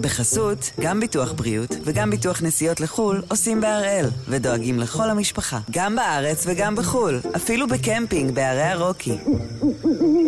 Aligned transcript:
בחסות, 0.00 0.70
גם 0.80 1.00
ביטוח 1.00 1.32
בריאות 1.32 1.70
וגם 1.84 2.10
ביטוח 2.10 2.42
נסיעות 2.42 2.80
לחו"ל 2.80 3.22
עושים 3.28 3.60
בהראל, 3.60 4.06
ודואגים 4.28 4.78
לכל 4.78 5.10
המשפחה, 5.10 5.60
גם 5.70 5.96
בארץ 5.96 6.44
וגם 6.46 6.76
בחו"ל, 6.76 7.20
אפילו 7.36 7.66
בקמפינג 7.68 8.34
בערי 8.34 8.62
הרוקי. 8.62 9.18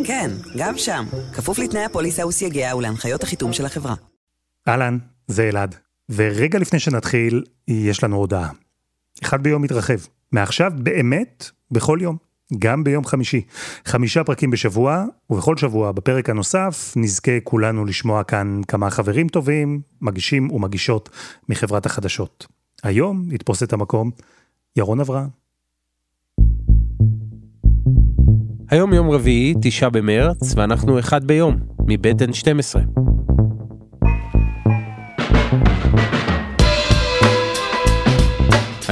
כן, 0.07 0.31
גם 0.57 0.79
שם, 0.79 1.05
כפוף 1.35 1.59
לתנאי 1.59 1.85
הפוליסה 1.85 2.27
וסייגיה 2.27 2.77
ולהנחיות 2.77 3.23
החיתום 3.23 3.53
של 3.53 3.67
החברה. 3.67 3.95
אהלן, 4.69 4.99
זה 5.27 5.49
אלעד, 5.49 5.75
ורגע 6.11 6.59
לפני 6.59 6.79
שנתחיל, 6.79 7.45
יש 7.69 8.05
לנו 8.05 8.17
הודעה. 8.17 8.51
אחד 9.23 9.43
ביום 9.43 9.63
מתרחב, 9.63 9.99
מעכשיו 10.33 10.73
באמת 10.77 11.51
בכל 11.71 11.99
יום. 12.03 12.32
גם 12.59 12.85
ביום 12.85 13.05
חמישי. 13.05 13.43
חמישה 13.85 14.25
פרקים 14.25 14.51
בשבוע, 14.51 15.05
ובכל 15.31 15.57
שבוע 15.57 15.93
בפרק 15.93 16.31
הנוסף 16.31 16.93
נזכה 16.97 17.41
כולנו 17.45 17.85
לשמוע 17.85 18.25
כאן 18.25 18.61
כמה 18.69 18.91
חברים 18.91 19.29
טובים, 19.29 19.81
מגישים 20.01 20.51
ומגישות 20.51 21.09
מחברת 21.49 21.87
החדשות. 21.87 22.47
היום 22.83 23.29
יתפוס 23.31 23.63
את 23.63 23.73
המקום 23.73 24.11
ירון 24.77 25.01
אברהם. 25.01 25.29
היום 28.71 28.93
יום 28.93 29.11
רביעי, 29.11 29.55
תשעה 29.63 29.91
במרץ, 29.91 30.55
ואנחנו 30.57 30.99
אחד 30.99 31.25
ביום, 31.25 31.57
מבית 31.87 32.23
N12. 32.23 33.22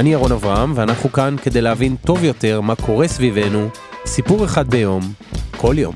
אני 0.01 0.09
ירון 0.13 0.31
אברהם, 0.31 0.71
ואנחנו 0.75 1.11
כאן 1.11 1.35
כדי 1.43 1.61
להבין 1.61 1.95
טוב 2.05 2.23
יותר 2.23 2.61
מה 2.61 2.75
קורה 2.75 3.07
סביבנו, 3.07 3.69
סיפור 4.05 4.45
אחד 4.45 4.69
ביום, 4.69 5.01
כל 5.57 5.75
יום. 5.77 5.95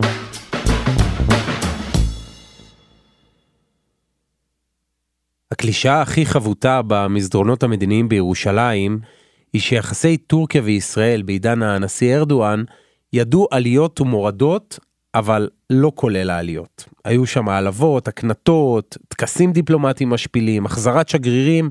הקלישאה 5.51 6.01
הכי 6.01 6.25
חבוטה 6.25 6.81
במסדרונות 6.87 7.63
המדיניים 7.63 8.09
בירושלים, 8.09 8.99
היא 9.53 9.61
שיחסי 9.61 10.17
טורקיה 10.17 10.61
וישראל 10.61 11.21
בעידן 11.21 11.63
הנשיא 11.63 12.15
ארדואן, 12.15 12.63
ידעו 13.13 13.47
עליות 13.51 14.01
ומורדות, 14.01 14.79
אבל 15.15 15.49
לא 15.69 15.91
כולל 15.95 16.29
העליות. 16.29 16.85
היו 17.05 17.25
שם 17.25 17.49
העלבות, 17.49 18.07
הקנטות, 18.07 18.97
טקסים 19.07 19.51
דיפלומטיים 19.51 20.09
משפילים, 20.09 20.65
החזרת 20.65 21.09
שגרירים, 21.09 21.69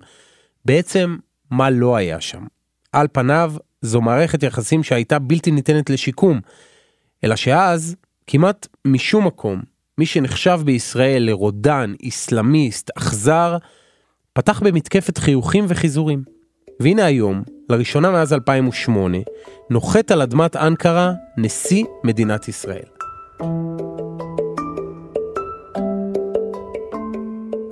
בעצם 0.64 1.16
מה 1.50 1.70
לא 1.70 1.96
היה 1.96 2.20
שם. 2.20 2.44
על 2.92 3.06
פניו, 3.12 3.52
זו 3.82 4.00
מערכת 4.00 4.42
יחסים 4.42 4.82
שהייתה 4.82 5.18
בלתי 5.18 5.50
ניתנת 5.50 5.90
לשיקום, 5.90 6.40
אלא 7.24 7.36
שאז, 7.36 7.96
כמעט 8.26 8.66
משום 8.84 9.26
מקום, 9.26 9.62
מי 9.98 10.06
שנחשב 10.06 10.60
בישראל 10.64 11.22
לרודן, 11.22 11.92
איסלאמיסט, 12.02 12.90
אכזר, 12.96 13.56
פתח 14.32 14.60
במתקפת 14.60 15.18
חיוכים 15.18 15.64
וחיזורים. 15.68 16.22
והנה 16.80 17.04
היום, 17.04 17.42
לראשונה 17.68 18.10
מאז 18.10 18.32
2008, 18.32 19.18
נוחת 19.70 20.10
על 20.10 20.22
אדמת 20.22 20.56
אנקרה 20.56 21.12
נשיא 21.36 21.84
מדינת 22.04 22.48
ישראל. 22.48 22.86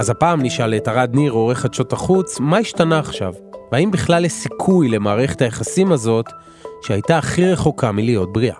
אז 0.00 0.10
הפעם 0.10 0.42
נשאל 0.42 0.74
את 0.74 0.88
ארד 0.88 1.14
ניר, 1.14 1.32
עורך 1.32 1.58
חדשות 1.58 1.92
החוץ, 1.92 2.40
מה 2.40 2.58
השתנה 2.58 2.98
עכשיו? 2.98 3.32
והאם 3.72 3.90
בכלל 3.90 4.24
יש 4.24 4.32
סיכוי 4.32 4.88
למערכת 4.88 5.42
היחסים 5.42 5.92
הזאת, 5.92 6.26
שהייתה 6.82 7.18
הכי 7.18 7.52
רחוקה 7.52 7.92
מלהיות 7.92 8.32
בריאה. 8.32 8.56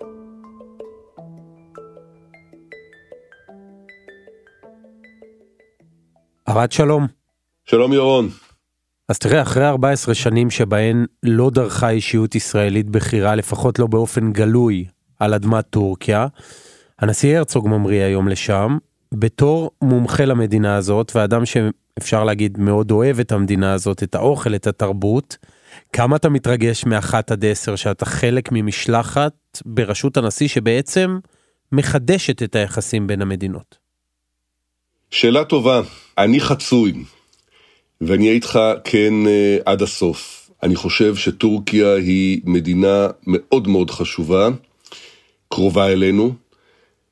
ארד 6.49 6.73
שלום. 6.73 7.07
שלום 7.65 7.93
ירון. 7.93 8.29
אז 9.09 9.19
תראה, 9.19 9.43
אחרי 9.43 9.69
14 9.69 10.15
שנים 10.15 10.51
שבהן 10.51 11.07
לא 11.23 11.51
דרכה 11.51 11.91
אישיות 11.91 12.35
ישראלית 12.35 12.91
בכירה, 12.91 13.35
לפחות 13.35 13.79
לא 13.79 13.87
באופן 13.87 14.33
גלוי, 14.33 14.85
על 15.21 15.35
אדמת 15.35 15.65
טורקיה, 15.71 16.27
הנשיא 16.99 17.39
הרצוג 17.39 17.69
ממריא 17.69 18.03
היום 18.03 18.29
לשם, 18.29 18.79
בתור 19.13 19.71
מומחה 19.83 20.25
למדינה 20.25 20.77
הזאת, 20.77 21.13
ואדם 21.15 21.43
אפשר 21.99 22.25
להגיד, 22.25 22.59
מאוד 22.59 22.91
אוהב 22.91 23.21
את 23.21 23.33
המדינה 23.33 23.73
הזאת, 23.73 24.03
את 24.03 24.15
האוכל, 24.15 24.55
את 24.55 24.67
התרבות. 24.67 25.37
כמה 25.93 26.17
אתה 26.17 26.29
מתרגש 26.29 26.85
מאחת 26.85 27.31
עד 27.31 27.45
עשר 27.45 27.77
שאתה 27.77 28.05
חלק 28.05 28.49
ממשלחת 28.53 29.33
בראשות 29.65 30.17
הנשיא 30.17 30.49
שבעצם 30.49 31.19
מחדשת 31.73 32.43
את 32.43 32.55
היחסים 32.55 33.07
בין 33.07 33.23
המדינות? 33.23 33.79
שאלה 35.11 35.45
טובה. 35.45 35.83
אני 36.19 36.41
חצוי, 36.41 36.93
ואני 38.01 38.25
אהיה 38.25 38.35
איתך 38.35 38.59
כן 38.85 39.15
אה, 39.27 39.57
עד 39.65 39.83
הסוף. 39.83 40.51
אני 40.63 40.77
חושב 40.77 41.17
שטורקיה 41.17 41.95
היא 41.95 42.41
מדינה 42.45 43.07
מאוד 43.27 43.69
מאוד 43.69 43.91
חשובה, 43.91 44.49
קרובה 45.49 45.93
אלינו, 45.93 46.35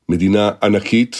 מדינה 0.08 0.50
ענקית, 0.62 1.16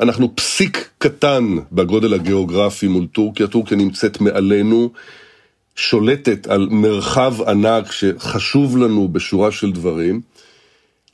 אנחנו 0.00 0.36
פסיק 0.36 0.88
קטן 0.98 1.56
בגודל 1.72 2.14
הגיאוגרפי 2.14 2.88
מול 2.88 3.06
טורקיה, 3.06 3.46
טורקיה 3.46 3.76
נמצאת 3.76 4.20
מעלינו, 4.20 4.90
שולטת 5.76 6.46
על 6.46 6.68
מרחב 6.70 7.42
ענק 7.42 7.92
שחשוב 7.92 8.76
לנו 8.76 9.08
בשורה 9.08 9.52
של 9.52 9.72
דברים, 9.72 10.20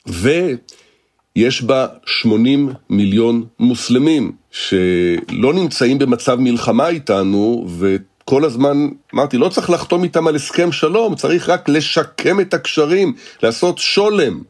ויש 0.06 1.62
בה 1.62 1.86
80 2.06 2.72
מיליון 2.90 3.44
מוסלמים 3.58 4.32
שלא 4.50 5.54
נמצאים 5.54 5.98
במצב 5.98 6.40
מלחמה 6.40 6.88
איתנו, 6.88 7.66
וכל 7.78 8.44
הזמן 8.44 8.88
אמרתי, 9.14 9.38
לא 9.38 9.48
צריך 9.48 9.70
לחתום 9.70 10.04
איתם 10.04 10.26
על 10.26 10.36
הסכם 10.36 10.72
שלום, 10.72 11.14
צריך 11.14 11.48
רק 11.48 11.68
לשקם 11.68 12.40
את 12.40 12.54
הקשרים, 12.54 13.14
לעשות 13.42 13.78
שולם 13.78 14.40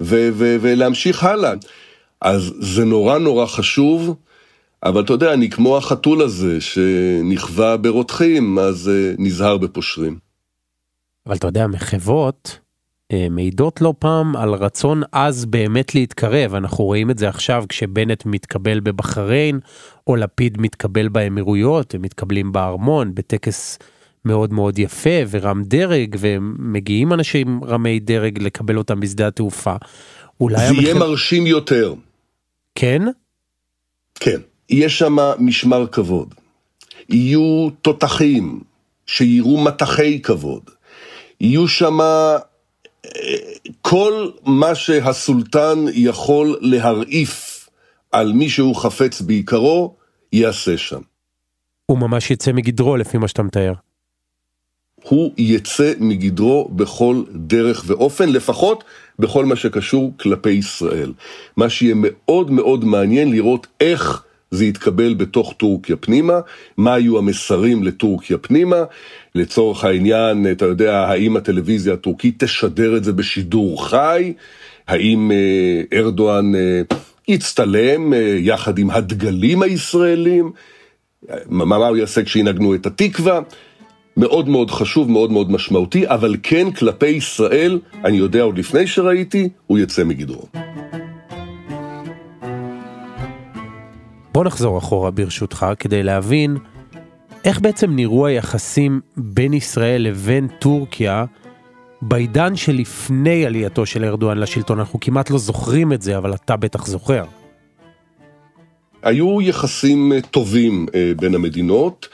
ולהמשיך 0.00 1.24
הלאה. 1.24 1.52
אז 2.26 2.52
זה 2.58 2.84
נורא 2.84 3.18
נורא 3.18 3.46
חשוב, 3.46 4.16
אבל 4.82 5.04
אתה 5.04 5.12
יודע, 5.12 5.32
אני 5.32 5.50
כמו 5.50 5.76
החתול 5.76 6.22
הזה 6.22 6.60
שנכווה 6.60 7.76
ברותחים, 7.76 8.58
אז 8.58 8.90
uh, 8.90 9.16
נזהר 9.18 9.56
בפושרים. 9.56 10.18
אבל 11.26 11.36
אתה 11.36 11.46
יודע, 11.46 11.66
מחוות 11.66 12.58
uh, 13.12 13.16
מעידות 13.30 13.80
לא 13.80 13.94
פעם 13.98 14.36
על 14.36 14.54
רצון 14.54 15.02
עז 15.12 15.44
באמת 15.44 15.94
להתקרב. 15.94 16.54
אנחנו 16.54 16.84
רואים 16.84 17.10
את 17.10 17.18
זה 17.18 17.28
עכשיו 17.28 17.64
כשבנט 17.68 18.26
מתקבל 18.26 18.80
בבחריין, 18.80 19.60
או 20.06 20.16
לפיד 20.16 20.60
מתקבל 20.60 21.08
באמירויות, 21.08 21.94
הם 21.94 22.02
מתקבלים 22.02 22.52
בארמון, 22.52 23.14
בטקס 23.14 23.78
מאוד 24.24 24.52
מאוד 24.52 24.78
יפה 24.78 25.20
ורם 25.30 25.62
דרג, 25.62 26.16
ומגיעים 26.18 27.12
אנשים 27.12 27.64
רמי 27.64 28.00
דרג 28.00 28.42
לקבל 28.42 28.78
אותם 28.78 29.00
בשדה 29.00 29.26
התעופה. 29.26 29.74
אולי... 30.40 30.68
זה 30.68 30.74
יהיה 30.74 30.94
המחב... 30.94 31.06
מרשים 31.06 31.46
יותר. 31.46 31.94
כן? 32.76 33.02
כן. 34.14 34.40
יש 34.70 34.98
שם 34.98 35.16
משמר 35.38 35.86
כבוד. 35.86 36.34
יהיו 37.08 37.68
תותחים 37.82 38.60
שיירו 39.06 39.60
מטחי 39.60 40.22
כבוד. 40.22 40.70
יהיו 41.40 41.68
שם 41.68 42.00
אה, 42.00 42.36
כל 43.82 44.30
מה 44.44 44.74
שהסולטן 44.74 45.84
יכול 45.92 46.58
להרעיף 46.60 47.68
על 48.12 48.32
מי 48.32 48.48
שהוא 48.48 48.76
חפץ 48.76 49.20
בעיקרו, 49.20 49.94
יעשה 50.32 50.78
שם. 50.78 51.00
הוא 51.86 51.98
ממש 51.98 52.30
יצא 52.30 52.52
מגדרו 52.52 52.96
לפי 52.96 53.18
מה 53.18 53.28
שאתה 53.28 53.42
מתאר. 53.42 53.72
הוא 55.08 55.32
יצא 55.38 55.92
מגדרו 56.00 56.68
בכל 56.72 57.22
דרך 57.34 57.84
ואופן, 57.86 58.28
לפחות 58.28 58.84
בכל 59.18 59.44
מה 59.44 59.56
שקשור 59.56 60.12
כלפי 60.20 60.50
ישראל. 60.50 61.12
מה 61.56 61.68
שיהיה 61.68 61.94
מאוד 61.98 62.50
מאוד 62.50 62.84
מעניין 62.84 63.32
לראות 63.32 63.66
איך 63.80 64.22
זה 64.50 64.64
יתקבל 64.64 65.14
בתוך 65.14 65.54
טורקיה 65.56 65.96
פנימה, 65.96 66.40
מה 66.76 66.94
היו 66.94 67.18
המסרים 67.18 67.82
לטורקיה 67.82 68.38
פנימה, 68.38 68.84
לצורך 69.34 69.84
העניין, 69.84 70.46
אתה 70.52 70.64
יודע, 70.64 70.98
האם 70.98 71.36
הטלוויזיה 71.36 71.94
הטורקית 71.94 72.44
תשדר 72.44 72.96
את 72.96 73.04
זה 73.04 73.12
בשידור 73.12 73.88
חי, 73.88 74.32
האם 74.88 75.32
אה, 75.32 75.98
ארדואן 75.98 76.54
אה, 76.54 76.82
יצטלם 77.28 78.12
אה, 78.12 78.36
יחד 78.38 78.78
עם 78.78 78.90
הדגלים 78.90 79.62
הישראלים, 79.62 80.52
מה 81.48 81.76
הוא 81.76 81.96
יעשה 81.96 82.22
כשינגנו 82.22 82.74
את 82.74 82.86
התקווה, 82.86 83.40
מאוד 84.16 84.48
מאוד 84.48 84.70
חשוב, 84.70 85.10
מאוד 85.10 85.32
מאוד 85.32 85.50
משמעותי, 85.50 86.08
אבל 86.08 86.36
כן 86.42 86.70
כלפי 86.70 87.06
ישראל, 87.06 87.78
אני 88.04 88.16
יודע 88.16 88.42
עוד 88.42 88.58
לפני 88.58 88.86
שראיתי, 88.86 89.48
הוא 89.66 89.78
יצא 89.78 90.04
מגדרו. 90.04 90.42
בוא 94.32 94.44
נחזור 94.44 94.78
אחורה 94.78 95.10
ברשותך 95.10 95.66
כדי 95.78 96.02
להבין 96.02 96.56
איך 97.44 97.60
בעצם 97.60 97.96
נראו 97.96 98.26
היחסים 98.26 99.00
בין 99.16 99.54
ישראל 99.54 100.02
לבין 100.02 100.48
טורקיה 100.58 101.24
בעידן 102.02 102.56
שלפני 102.56 103.46
עלייתו 103.46 103.86
של 103.86 104.04
ארדואן 104.04 104.38
לשלטון. 104.38 104.78
אנחנו 104.78 105.00
כמעט 105.00 105.30
לא 105.30 105.38
זוכרים 105.38 105.92
את 105.92 106.02
זה, 106.02 106.18
אבל 106.18 106.34
אתה 106.34 106.56
בטח 106.56 106.86
זוכר. 106.86 107.24
היו 109.02 109.42
יחסים 109.42 110.12
טובים 110.30 110.86
בין 111.16 111.34
המדינות. 111.34 112.08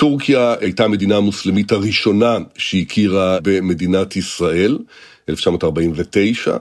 טורקיה 0.00 0.54
הייתה 0.60 0.84
המדינה 0.84 1.16
המוסלמית 1.16 1.72
הראשונה 1.72 2.38
שהכירה 2.56 3.38
במדינת 3.42 4.16
ישראל, 4.16 4.78
1949. 5.28 6.56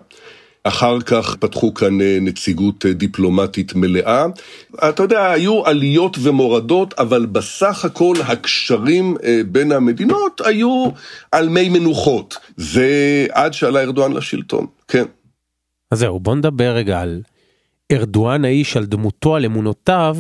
אחר 0.64 1.02
כך 1.02 1.36
פתחו 1.36 1.74
כאן 1.74 2.02
אה, 2.02 2.18
נציגות 2.22 2.86
אה, 2.86 2.94
דיפלומטית 2.94 3.76
מלאה. 3.76 4.26
אתה 4.90 5.04
יודע, 5.04 5.32
היו 5.32 5.66
עליות 5.66 6.18
ומורדות, 6.22 6.94
אבל 6.94 7.26
בסך 7.26 7.86
הכל 7.86 8.16
הקשרים 8.28 9.16
אה, 9.24 9.42
בין 9.48 9.72
המדינות 9.72 10.42
היו 10.46 10.86
על 11.32 11.50
מי 11.50 11.70
מנוחות. 11.70 12.38
זה 12.58 13.28
עד 13.32 13.54
שעלה 13.54 13.82
ארדואן 13.82 14.14
לשלטון, 14.14 14.66
כן. 14.88 15.06
אז 15.92 16.00
זהו, 16.00 16.20
בוא 16.20 16.36
נדבר 16.36 16.72
רגע 16.76 17.02
על 17.02 17.22
ארדואן 17.92 18.46
האיש, 18.46 18.78
על 18.78 18.86
דמותו, 18.86 19.36
על 19.36 19.46
אמונותיו, 19.46 20.18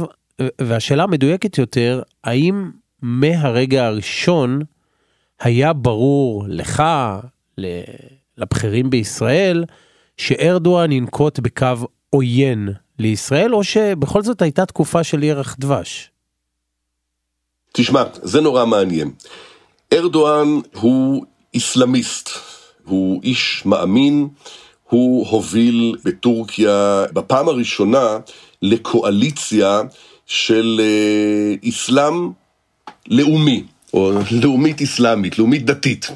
והשאלה 0.61 1.03
המדויקת 1.03 1.57
יותר, 1.57 2.01
האם 2.23 2.78
מהרגע 3.01 3.85
הראשון 3.85 4.61
היה 5.39 5.73
ברור 5.73 6.45
לך, 6.47 6.83
לבכירים 8.37 8.89
בישראל, 8.89 9.65
שארדואן 10.17 10.91
ינקוט 10.91 11.39
בקו 11.39 11.87
עוין 12.09 12.69
לישראל, 12.99 13.55
או 13.55 13.63
שבכל 13.63 14.23
זאת 14.23 14.41
הייתה 14.41 14.65
תקופה 14.65 15.03
של 15.03 15.23
ירח 15.23 15.55
דבש? 15.59 16.11
תשמע, 17.73 18.03
זה 18.13 18.41
נורא 18.41 18.65
מעניין. 18.65 19.11
ארדואן 19.93 20.47
הוא 20.75 21.25
איסלאמיסט, 21.53 22.29
הוא 22.85 23.21
איש 23.23 23.63
מאמין, 23.65 24.27
הוא 24.83 25.27
הוביל 25.27 25.95
בטורקיה 26.05 27.05
בפעם 27.13 27.47
הראשונה 27.49 28.17
לקואליציה 28.61 29.81
של 30.25 30.81
אה, 30.83 31.55
איסלאם 31.63 32.31
לאומי, 33.09 33.63
או 33.93 34.11
לאומית 34.31 34.81
איסלאמית, 34.81 35.39
לאומית 35.39 35.65
דתית. 35.65 36.11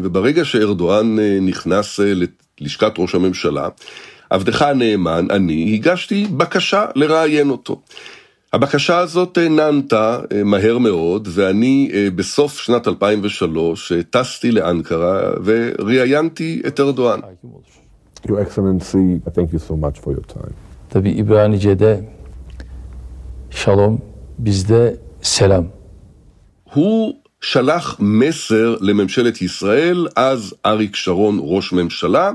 וברגע 0.00 0.44
שארדואן 0.44 1.18
אה, 1.18 1.38
נכנס 1.42 2.00
אה, 2.00 2.12
לשכת 2.60 2.92
ראש 2.98 3.14
הממשלה, 3.14 3.68
עבדך 4.30 4.62
הנאמן, 4.62 5.26
אני, 5.30 5.74
הגשתי 5.74 6.26
בקשה 6.36 6.84
לראיין 6.94 7.50
אותו. 7.50 7.80
הבקשה 8.52 8.98
הזאת 8.98 9.38
אה, 9.38 9.48
נענתה 9.48 10.18
מהר 10.44 10.78
מאוד, 10.78 11.28
ואני 11.30 11.90
בסוף 12.14 12.58
שנת 12.58 12.88
2003 12.88 13.92
טסתי 14.10 14.50
לאנקרה 14.52 15.30
וראיינתי 15.44 16.62
את 16.66 16.80
ארדואן. 16.80 17.20
Your 18.26 18.30
Excellency, 18.30 19.30
thank 19.34 19.50
you 19.54 19.58
so 19.58 19.74
much 19.74 19.98
for 20.04 20.12
your 20.12 20.26
time. 20.34 20.52
Tabii 20.90 21.10
İbranice'de 21.10 22.04
şalom, 23.50 24.00
bizde 24.38 24.96
selam. 25.22 25.79
הוא 26.72 27.20
שלח 27.40 27.96
מסר 27.98 28.76
לממשלת 28.80 29.42
ישראל, 29.42 30.06
אז 30.16 30.54
אריק 30.66 30.96
שרון 30.96 31.38
ראש 31.42 31.72
ממשלה, 31.72 32.30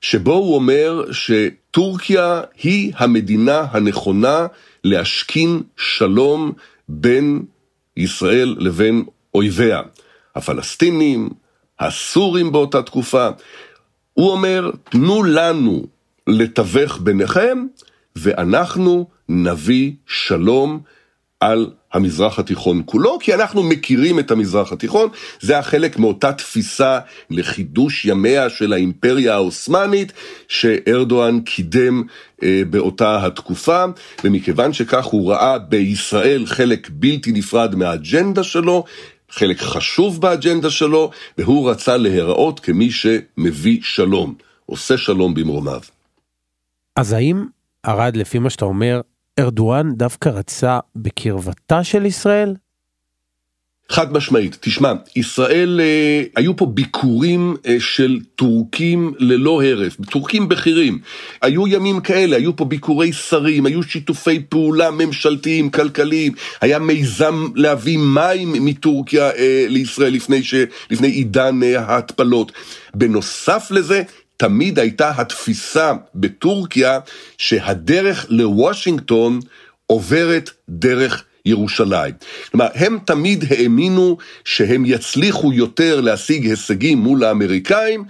שבו 0.00 0.32
הוא 0.32 0.54
אומר 0.54 1.04
שטורקיה 1.12 2.40
היא 2.62 2.92
המדינה 2.96 3.66
הנכונה 3.70 4.46
להשכין 4.84 5.62
שלום 5.76 6.52
בין 6.88 7.42
ישראל 7.96 8.56
לבין 8.58 9.04
אויביה, 9.34 9.82
הפלסטינים, 10.36 11.30
הסורים 11.80 12.52
באותה 12.52 12.82
תקופה. 12.82 13.28
הוא 14.14 14.30
אומר, 14.30 14.70
תנו 14.90 15.22
לנו 15.22 15.86
לתווך 16.26 16.98
ביניכם, 17.02 17.66
ואנחנו 18.16 19.08
נביא 19.28 19.92
שלום 20.06 20.80
על 21.40 21.70
המזרח 21.94 22.38
התיכון 22.38 22.82
כולו, 22.86 23.18
כי 23.20 23.34
אנחנו 23.34 23.62
מכירים 23.62 24.18
את 24.18 24.30
המזרח 24.30 24.72
התיכון, 24.72 25.08
זה 25.40 25.52
היה 25.52 25.62
חלק 25.62 25.98
מאותה 25.98 26.32
תפיסה 26.32 26.98
לחידוש 27.30 28.04
ימיה 28.04 28.50
של 28.50 28.72
האימפריה 28.72 29.34
העות'מאנית, 29.34 30.12
שארדואן 30.48 31.40
קידם 31.40 32.02
אה, 32.42 32.62
באותה 32.70 33.26
התקופה, 33.26 33.84
ומכיוון 34.24 34.72
שכך 34.72 35.04
הוא 35.04 35.30
ראה 35.30 35.58
בישראל 35.58 36.46
חלק 36.46 36.88
בלתי 36.92 37.32
נפרד 37.32 37.74
מהאג'נדה 37.74 38.42
שלו, 38.42 38.84
חלק 39.30 39.60
חשוב 39.60 40.20
באג'נדה 40.20 40.70
שלו, 40.70 41.10
והוא 41.38 41.70
רצה 41.70 41.96
להיראות 41.96 42.60
כמי 42.60 42.90
שמביא 42.90 43.78
שלום, 43.82 44.34
עושה 44.66 44.98
שלום 44.98 45.34
במרומיו. 45.34 45.80
אז 46.96 47.12
האם, 47.12 47.44
ארד, 47.86 48.16
לפי 48.16 48.38
מה 48.38 48.50
שאתה 48.50 48.64
אומר, 48.64 49.00
ארדואן 49.38 49.92
דווקא 49.94 50.28
רצה 50.28 50.78
בקרבתה 50.96 51.84
של 51.84 52.06
ישראל? 52.06 52.54
חד 53.88 54.12
משמעית, 54.12 54.56
תשמע, 54.60 54.92
ישראל, 55.16 55.80
אה, 55.80 56.22
היו 56.36 56.56
פה 56.56 56.66
ביקורים 56.66 57.56
אה, 57.66 57.76
של 57.80 58.20
טורקים 58.34 59.14
ללא 59.18 59.62
הרף, 59.64 59.96
טורקים 60.10 60.48
בכירים. 60.48 60.98
היו 61.42 61.68
ימים 61.68 62.00
כאלה, 62.00 62.36
היו 62.36 62.56
פה 62.56 62.64
ביקורי 62.64 63.12
שרים, 63.12 63.66
היו 63.66 63.82
שיתופי 63.82 64.42
פעולה 64.48 64.90
ממשלתיים, 64.90 65.70
כלכליים, 65.70 66.32
היה 66.60 66.78
מיזם 66.78 67.46
להביא 67.54 67.98
מים 67.98 68.52
מטורקיה 68.52 69.30
אה, 69.30 69.66
לישראל 69.68 70.12
לפני, 70.12 70.42
ש, 70.42 70.54
לפני 70.90 71.08
עידן 71.08 71.62
אה, 71.62 71.80
ההתפלות. 71.80 72.52
בנוסף 72.94 73.68
לזה, 73.70 74.02
תמיד 74.44 74.78
הייתה 74.78 75.12
התפיסה 75.16 75.92
בטורקיה 76.14 76.98
שהדרך 77.38 78.26
לוושינגטון 78.28 79.40
עוברת 79.86 80.50
דרך 80.68 81.24
ירושלים. 81.44 82.14
כלומר, 82.50 82.66
הם 82.74 82.98
תמיד 83.04 83.44
האמינו 83.50 84.16
שהם 84.44 84.84
יצליחו 84.86 85.52
יותר 85.52 86.00
להשיג 86.00 86.46
הישגים 86.46 86.98
מול 86.98 87.24
האמריקאים 87.24 88.04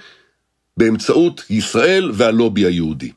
באמצעות 0.76 1.44
ישראל 1.50 2.10
והלובי 2.14 2.66
היהודי. 2.66 3.12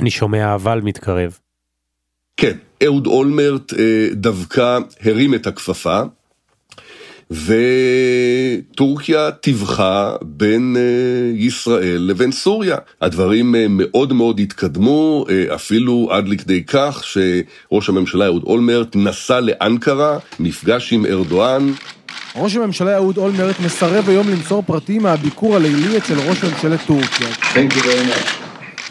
אני 0.00 0.10
שומע 0.10 0.54
אבל 0.54 0.80
מתקרב. 0.80 1.38
כן, 2.36 2.56
אהוד 2.84 3.06
אולמרט 3.06 3.72
אה, 3.72 4.08
דווקא 4.12 4.78
הרים 5.00 5.34
את 5.34 5.46
הכפפה. 5.46 6.02
וטורקיה 7.30 9.30
טיווחה 9.30 10.16
בין 10.22 10.76
אה, 10.76 11.36
ישראל 11.36 11.98
לבין 11.98 12.32
סוריה. 12.32 12.76
הדברים 13.00 13.54
אה, 13.54 13.66
מאוד 13.68 14.12
מאוד 14.12 14.40
התקדמו, 14.40 15.24
אה, 15.30 15.54
אפילו 15.54 16.08
עד 16.12 16.28
לכדי 16.28 16.64
כך 16.64 17.04
שראש 17.04 17.88
הממשלה 17.88 18.26
אהוד 18.26 18.42
אולמרט 18.42 18.96
נסע 18.96 19.40
לאנקרה, 19.40 20.18
נפגש 20.40 20.92
עם 20.92 21.06
ארדואן. 21.06 21.72
ראש 22.36 22.56
הממשלה 22.56 22.96
אהוד 22.96 23.18
אולמרט 23.18 23.56
מסרב 23.64 24.08
היום 24.08 24.28
למסור 24.28 24.62
פרטים 24.66 25.02
מהביקור 25.02 25.56
הלילי 25.56 25.98
אצל 25.98 26.14
ראש 26.28 26.44
ממשלת 26.44 26.80
טורקיה. 26.86 27.28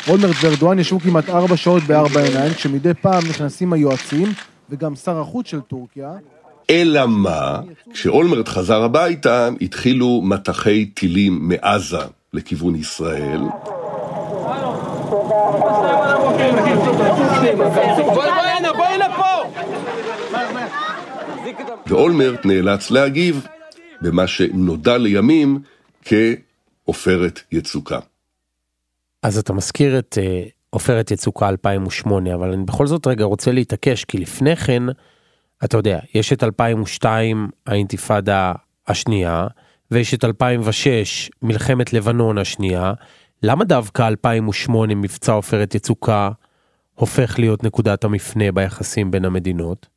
אולמרט 0.08 0.36
וארדואן 0.42 0.80
ישבו 0.80 1.00
כמעט 1.00 1.30
ארבע 1.30 1.58
שעות 1.58 1.84
בארבע 1.84 2.22
עיניים, 2.22 2.54
כשמדי 2.54 2.94
פעם 2.94 3.24
נכנסים 3.30 3.74
היועצים 3.74 4.34
וגם 4.70 4.96
שר 4.96 5.20
החוץ 5.20 5.48
של 5.48 5.60
טורקיה. 5.60 6.12
אלא 6.69 7.05
מה, 7.05 7.60
כשאולמרט 7.93 8.48
חזר 8.48 8.84
הביתה, 8.84 9.50
התחילו 9.62 10.22
מטחי 10.24 10.86
טילים 10.86 11.39
מעזה 11.41 11.98
לכיוון 12.34 12.75
ישראל. 12.75 13.41
ואולמרט 21.88 22.45
נאלץ 22.45 22.91
להגיב 22.91 23.48
במה 24.01 24.27
שנודע 24.27 24.98
לימים 24.98 25.60
כעופרת 26.05 27.41
יצוקה. 27.51 28.00
אז 29.24 29.38
אתה 29.38 29.53
מזכיר 29.53 30.00
את 30.00 30.17
אה, 30.22 30.43
עופרת 30.69 31.12
יצוקה 31.12 31.50
2008, 31.50 32.36
אבל 32.36 32.51
אני 32.51 32.63
בכל 32.63 32.88
זאת 32.88 33.07
רגע 33.07 33.24
רוצה 33.24 33.51
להתעקש, 33.51 34.05
כי 34.05 34.17
לפני 34.17 34.55
כן, 34.55 34.84
אתה 35.63 35.77
יודע, 35.77 36.00
יש 36.15 36.33
את 36.33 36.43
2002 36.43 37.50
האינתיפאדה 37.67 38.53
השנייה, 38.88 39.47
ויש 39.91 40.13
את 40.13 40.24
2006 40.24 41.29
מלחמת 41.41 41.93
לבנון 41.93 42.38
השנייה, 42.38 42.93
למה 43.43 43.63
דווקא 43.63 44.07
2008 44.07 44.95
מבצע 44.95 45.31
עופרת 45.31 45.75
יצוקה 45.75 46.29
הופך 46.95 47.39
להיות 47.39 47.63
נקודת 47.63 48.03
המפנה 48.03 48.51
ביחסים 48.51 49.12
בין 49.12 49.25
המדינות? 49.25 49.95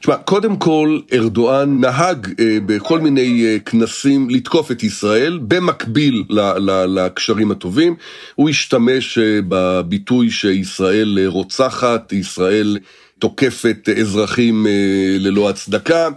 תשמע, 0.00 0.16
קודם 0.16 0.56
כל 0.56 1.00
ארדואן 1.12 1.80
נהג 1.80 2.26
אה, 2.40 2.58
בכל 2.66 3.00
מיני 3.00 3.46
אה, 3.46 3.58
כנסים 3.58 4.30
לתקוף 4.30 4.70
את 4.70 4.82
ישראל 4.82 5.38
במקביל 5.42 6.24
ל, 6.28 6.40
ל, 6.40 6.84
לקשרים 6.86 7.50
הטובים. 7.50 7.94
הוא 8.34 8.48
השתמש 8.48 9.18
אה, 9.18 9.38
בביטוי 9.48 10.30
שישראל 10.30 11.18
אה, 11.20 11.28
רוצחת, 11.28 12.12
ישראל 12.12 12.78
תוקפת 13.18 13.88
אזרחים 14.00 14.66
אה, 14.66 14.72
ללא 15.18 15.48
הצדקה, 15.48 16.08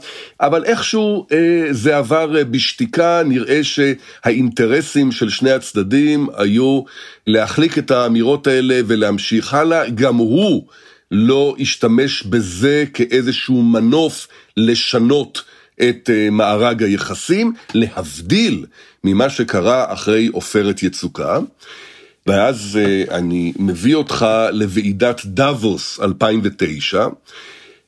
אבל 0.42 0.64
איכשהו 0.66 1.28
אה, 1.32 1.38
זה 1.72 1.98
עבר 1.98 2.38
אה, 2.38 2.44
בשתיקה, 2.44 3.22
נראה 3.26 3.60
שהאינטרסים 3.64 5.12
של 5.12 5.30
שני 5.30 5.52
הצדדים 5.52 6.28
היו 6.38 6.82
להחליק 7.28 7.78
את 7.78 7.92
האמירות 7.92 8.48
האלה 8.48 8.82
ולהמשיך 8.88 9.54
הלאה. 9.54 9.90
גם 9.90 10.16
הוא 10.16 10.68
לא 11.12 11.56
ישתמש 11.58 12.24
בזה 12.24 12.84
כאיזשהו 12.94 13.62
מנוף 13.62 14.28
לשנות 14.58 15.44
את 15.82 16.10
מארג 16.32 16.84
היחסים, 16.84 17.54
להבדיל 17.74 18.66
ממה 19.04 19.30
שקרה 19.30 19.94
אחרי 19.94 20.28
עופרת 20.28 20.84
יצוקה. 20.84 21.40
ואז 22.28 22.80
אה, 22.82 23.18
אני 23.18 23.54
מביא 23.60 23.96
אותך 23.96 24.26
לוועידת 24.52 25.22
דאבוס 25.26 26.00
2009, 26.00 27.08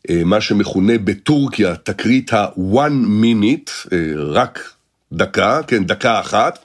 אה, 0.10 0.22
מה 0.26 0.42
שמכונה 0.42 0.98
בטורקיה 0.98 1.76
תקרית 1.76 2.34
ה-one 2.34 3.24
minute, 3.24 3.96
רק 4.18 4.74
דקה, 5.12 5.62
כן, 5.68 5.84
דקה 5.84 6.20
אחת, 6.20 6.60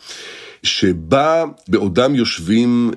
שבה 0.62 1.44
בעודם 1.68 2.14
יושבים 2.14 2.90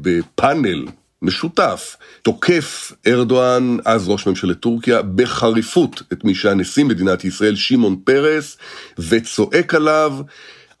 בפאנל 0.00 0.86
משותף, 1.22 1.96
תוקף 2.22 2.92
ארדואן, 3.06 3.76
אז 3.84 4.08
ראש 4.08 4.26
ממשלת 4.26 4.60
טורקיה, 4.60 5.02
בחריפות 5.02 6.02
את 6.12 6.24
מי 6.24 6.34
שהיה 6.34 6.54
נשיא 6.54 6.84
מדינת 6.84 7.24
ישראל, 7.24 7.56
שמעון 7.56 7.96
פרס, 8.04 8.56
וצועק 8.98 9.74
עליו, 9.74 10.18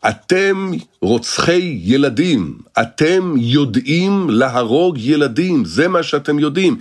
אתם 0.08 0.70
רוצחי 1.02 1.78
ילדים, 1.82 2.58
אתם 2.80 3.34
יודעים 3.38 4.30
להרוג 4.30 4.98
ילדים, 5.00 5.64
זה 5.64 5.88
מה 5.88 6.02
שאתם 6.02 6.38
יודעים. 6.38 6.78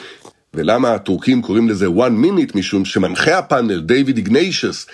ולמה 0.54 0.94
הטורקים 0.94 1.42
קוראים 1.42 1.70
לזה 1.70 1.88
one 1.88 2.26
minute? 2.26 2.58
משום 2.58 2.86
שמנחה 2.86 3.38
הפאנל, 3.38 3.80
דיוויד 3.80 4.18
איגניישס, 4.18 4.86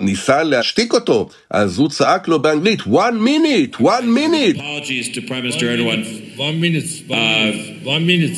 ניסה 0.00 0.42
להשתיק 0.42 0.92
אותו, 0.92 1.28
אז 1.50 1.78
הוא 1.78 1.88
צעק 1.88 2.28
לו 2.28 2.42
באנגלית, 2.42 2.80
one 2.80 3.16
minute, 3.26 3.80
one 3.80 4.06
minute. 4.16 4.58
Apologies 4.58 5.14
to 5.14 5.20
Prime 5.28 5.42
Minister 5.42 5.66
Erdogan. 5.66 6.04
One 6.38 6.60
minute, 6.60 6.88
uh, 7.10 7.52
one 7.84 8.06
minute, 8.06 8.36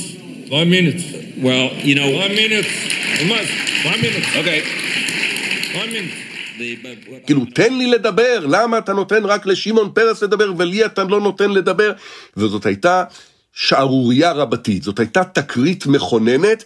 one 0.50 0.70
minute. 0.70 1.00
Well, 1.46 1.66
you 1.88 1.94
know, 1.99 2.08
one 2.25 2.34
minute, 2.42 2.68
one 3.90 4.00
minute, 4.06 4.25
okay, 4.40 4.61
one 5.80 5.90
minute. 5.92 6.31
כאילו, 7.26 7.44
תן 7.54 7.75
לי 7.75 7.87
לדבר, 7.87 8.47
למה 8.49 8.78
אתה 8.78 8.92
נותן 8.92 9.25
רק 9.25 9.47
לשמעון 9.47 9.90
פרס 9.94 10.23
לדבר 10.23 10.52
ולי 10.59 10.87
אתה 10.87 11.04
לא 11.04 11.21
נותן 11.21 11.50
לדבר? 11.50 11.92
וזאת 12.37 12.66
הייתה 12.66 13.04
שערורייה 13.52 14.32
רבתית, 14.32 14.82
זאת 14.82 14.99
הייתה 14.99 15.25
תקרית 15.25 15.87
מכוננת 15.87 16.64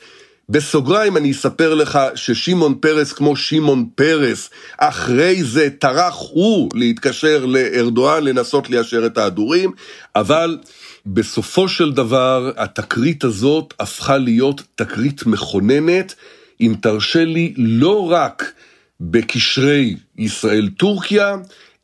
בסוגריים 0.48 1.16
אני 1.16 1.30
אספר 1.30 1.74
לך 1.74 1.98
ששמעון 2.14 2.74
פרס 2.74 3.12
כמו 3.12 3.36
שמעון 3.36 3.86
פרס, 3.94 4.50
אחרי 4.78 5.44
זה 5.44 5.68
טרח 5.78 6.16
הוא 6.30 6.68
להתקשר 6.74 7.46
לארדואן 7.46 8.24
לנסות 8.24 8.70
ליישר 8.70 9.06
את 9.06 9.18
ההדורים, 9.18 9.72
אבל 10.16 10.58
בסופו 11.06 11.68
של 11.68 11.92
דבר 11.92 12.50
התקרית 12.56 13.24
הזאת 13.24 13.74
הפכה 13.80 14.18
להיות 14.18 14.62
תקרית 14.74 15.26
מכוננת, 15.26 16.14
אם 16.60 16.74
תרשה 16.80 17.24
לי, 17.24 17.54
לא 17.56 18.12
רק 18.12 18.52
בקשרי 19.00 19.96
ישראל-טורקיה, 20.18 21.36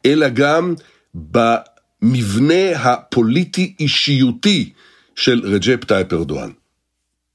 אלא 0.07 0.29
גם 0.29 0.75
במבנה 1.15 2.71
הפוליטי-אישיותי 2.75 4.73
של 5.17 5.41
רג'פ 5.45 5.85
טייפ 5.85 6.13
ארדואן. 6.13 6.51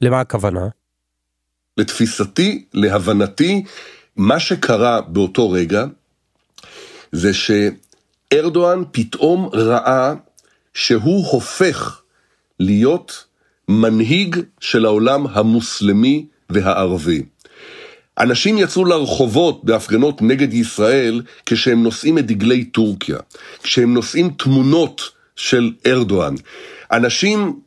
למה 0.01 0.19
הכוונה? 0.19 0.67
לתפיסתי, 1.77 2.65
להבנתי, 2.73 3.63
מה 4.15 4.39
שקרה 4.39 5.01
באותו 5.01 5.51
רגע 5.51 5.85
זה 7.11 7.31
שארדואן 7.33 8.83
פתאום 8.91 9.49
ראה 9.53 10.13
שהוא 10.73 11.27
הופך 11.27 12.01
להיות 12.59 13.25
מנהיג 13.67 14.39
של 14.59 14.85
העולם 14.85 15.27
המוסלמי 15.27 16.25
והערבי. 16.49 17.23
אנשים 18.19 18.57
יצאו 18.57 18.85
לרחובות 18.85 19.65
בהפגנות 19.65 20.21
נגד 20.21 20.53
ישראל 20.53 21.21
כשהם 21.45 21.83
נושאים 21.83 22.17
את 22.17 22.25
דגלי 22.25 22.63
טורקיה, 22.63 23.17
כשהם 23.63 23.93
נושאים 23.93 24.29
תמונות 24.37 25.01
של 25.35 25.71
ארדואן. 25.87 26.35
אנשים 26.91 27.59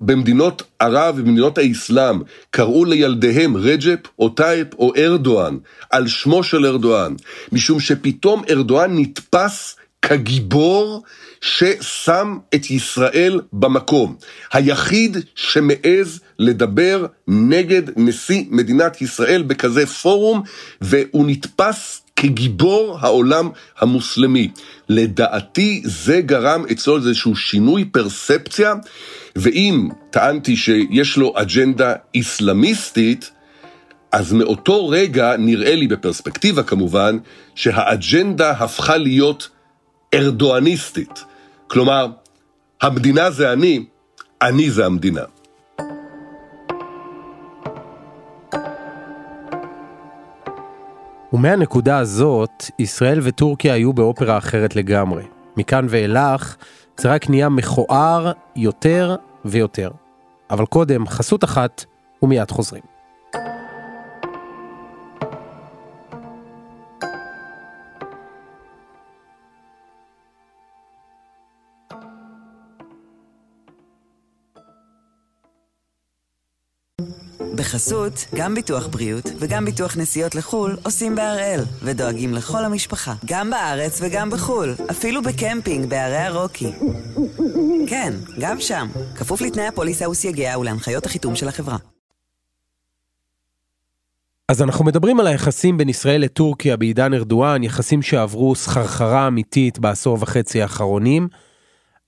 במדינות 0.00 0.62
ערב 0.78 1.14
ובמדינות 1.18 1.58
האסלאם 1.58 2.20
קראו 2.50 2.84
לילדיהם 2.84 3.56
רג'פ 3.56 3.98
או 4.18 4.28
טייפ 4.28 4.74
או 4.74 4.92
ארדואן 4.96 5.56
על 5.90 6.08
שמו 6.08 6.42
של 6.42 6.66
ארדואן, 6.66 7.14
משום 7.52 7.80
שפתאום 7.80 8.42
ארדואן 8.50 8.98
נתפס 8.98 9.76
כגיבור 10.02 11.02
ששם 11.40 12.38
את 12.54 12.70
ישראל 12.70 13.40
במקום. 13.52 14.16
היחיד 14.52 15.16
שמעז 15.34 16.20
לדבר 16.38 17.06
נגד 17.28 17.82
נשיא 17.96 18.44
מדינת 18.50 19.02
ישראל 19.02 19.42
בכזה 19.42 19.86
פורום, 19.86 20.42
והוא 20.80 21.26
נתפס 21.26 22.02
כגיבור 22.16 22.98
העולם 23.00 23.50
המוסלמי. 23.78 24.50
לדעתי 24.88 25.82
זה 25.84 26.20
גרם 26.20 26.64
אצלו 26.72 26.96
איזשהו 26.96 27.36
שינוי 27.36 27.84
פרספציה, 27.84 28.74
ואם 29.36 29.88
טענתי 30.10 30.56
שיש 30.56 31.16
לו 31.16 31.32
אג'נדה 31.36 31.94
איסלאמיסטית, 32.14 33.30
אז 34.12 34.32
מאותו 34.32 34.88
רגע 34.88 35.36
נראה 35.38 35.74
לי 35.74 35.88
בפרספקטיבה 35.88 36.62
כמובן, 36.62 37.18
שהאג'נדה 37.54 38.50
הפכה 38.50 38.96
להיות 38.96 39.48
ארדואניסטית. 40.14 41.24
כלומר, 41.68 42.06
המדינה 42.80 43.30
זה 43.30 43.52
אני, 43.52 43.86
אני 44.42 44.70
זה 44.70 44.86
המדינה. 44.86 45.22
ומהנקודה 51.32 51.98
הזאת, 51.98 52.64
ישראל 52.78 53.20
וטורקיה 53.22 53.74
היו 53.74 53.92
באופרה 53.92 54.38
אחרת 54.38 54.76
לגמרי. 54.76 55.22
מכאן 55.56 55.86
ואילך, 55.88 56.56
זה 56.96 57.12
רק 57.12 57.30
נהיה 57.30 57.48
מכוער 57.48 58.32
יותר 58.56 59.16
ויותר. 59.44 59.90
אבל 60.50 60.66
קודם, 60.66 61.06
חסות 61.06 61.44
אחת, 61.44 61.84
ומיד 62.22 62.50
חוזרים. 62.50 62.97
בחסות, 77.68 78.26
גם 78.34 78.54
ביטוח 78.54 78.86
בריאות 78.86 79.24
וגם 79.38 79.64
ביטוח 79.64 79.96
נסיעות 79.96 80.34
לחו"ל 80.34 80.76
עושים 80.84 81.14
בהראל, 81.14 81.60
ודואגים 81.82 82.34
לכל 82.34 82.64
המשפחה, 82.64 83.14
גם 83.24 83.50
בארץ 83.50 83.98
וגם 84.02 84.30
בחו"ל, 84.30 84.74
אפילו 84.90 85.22
בקמפינג 85.22 85.90
בערי 85.90 86.16
הרוקי. 86.16 86.72
כן, 87.86 88.12
גם 88.40 88.60
שם, 88.60 88.88
כפוף 89.16 89.40
לתנאי 89.40 89.66
הפוליסה 89.66 90.10
וסייגיה 90.10 90.58
ולהנחיות 90.58 91.06
החיתום 91.06 91.36
של 91.36 91.48
החברה. 91.48 91.76
אז 94.48 94.62
אנחנו 94.62 94.84
מדברים 94.84 95.20
על 95.20 95.26
היחסים 95.26 95.76
בין 95.76 95.88
ישראל 95.88 96.20
לטורקיה 96.20 96.76
בעידן 96.76 97.14
ארדואן, 97.14 97.62
יחסים 97.62 98.02
שעברו 98.02 98.54
סחרחרה 98.54 99.26
אמיתית 99.26 99.78
בעשור 99.78 100.18
וחצי 100.20 100.62
האחרונים. 100.62 101.28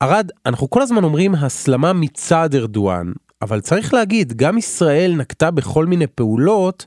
ארד, 0.03 0.31
אנחנו 0.47 0.71
כל 0.71 0.83
הזמן 0.83 1.05
אומרים 1.05 1.35
הסלמה 1.35 1.93
מצד 1.93 2.55
ארדואן, 2.55 3.13
אבל 3.43 3.61
צריך 3.61 3.95
להגיד, 3.95 4.33
גם 4.33 4.59
ישראל 4.59 5.15
נקטה 5.17 5.51
בכל 5.51 5.87
מיני 5.87 6.07
פעולות 6.07 6.87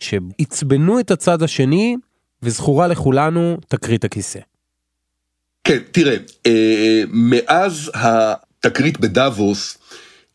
שעצבנו 0.00 1.00
את 1.00 1.10
הצד 1.10 1.42
השני, 1.42 1.96
וזכורה 2.42 2.86
לכולנו 2.86 3.56
תקרית 3.68 4.04
הכיסא. 4.04 4.38
כן, 5.64 5.78
תראה, 5.92 6.16
אה, 6.46 7.02
מאז 7.08 7.90
התקרית 7.94 9.00
בדאבוס, 9.00 9.78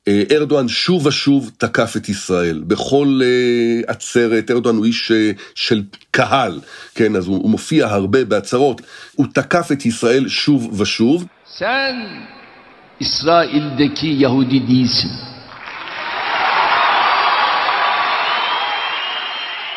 אה, 0.07 0.23
ארדואן 0.31 0.67
שוב 0.67 1.05
ושוב 1.05 1.51
תקף 1.57 1.93
את 1.97 2.09
ישראל, 2.09 2.63
בכל 2.67 3.19
אה, 3.23 3.93
עצרת, 3.93 4.51
ארדואן 4.51 4.75
הוא 4.75 4.85
איש 4.85 5.11
של 5.55 5.83
קהל, 6.11 6.59
כן, 6.95 7.15
אז 7.15 7.27
הוא, 7.27 7.37
הוא 7.37 7.49
מופיע 7.49 7.87
הרבה 7.87 8.25
בעצרות, 8.25 8.81
הוא 9.15 9.25
תקף 9.33 9.71
את 9.71 9.85
ישראל 9.85 10.27
שוב 10.27 10.81
ושוב. 10.81 11.25
Sen 11.59 11.97
İsrail'deki 12.99 14.09
Yahudi 14.23 14.59
değilsin. 14.67 15.36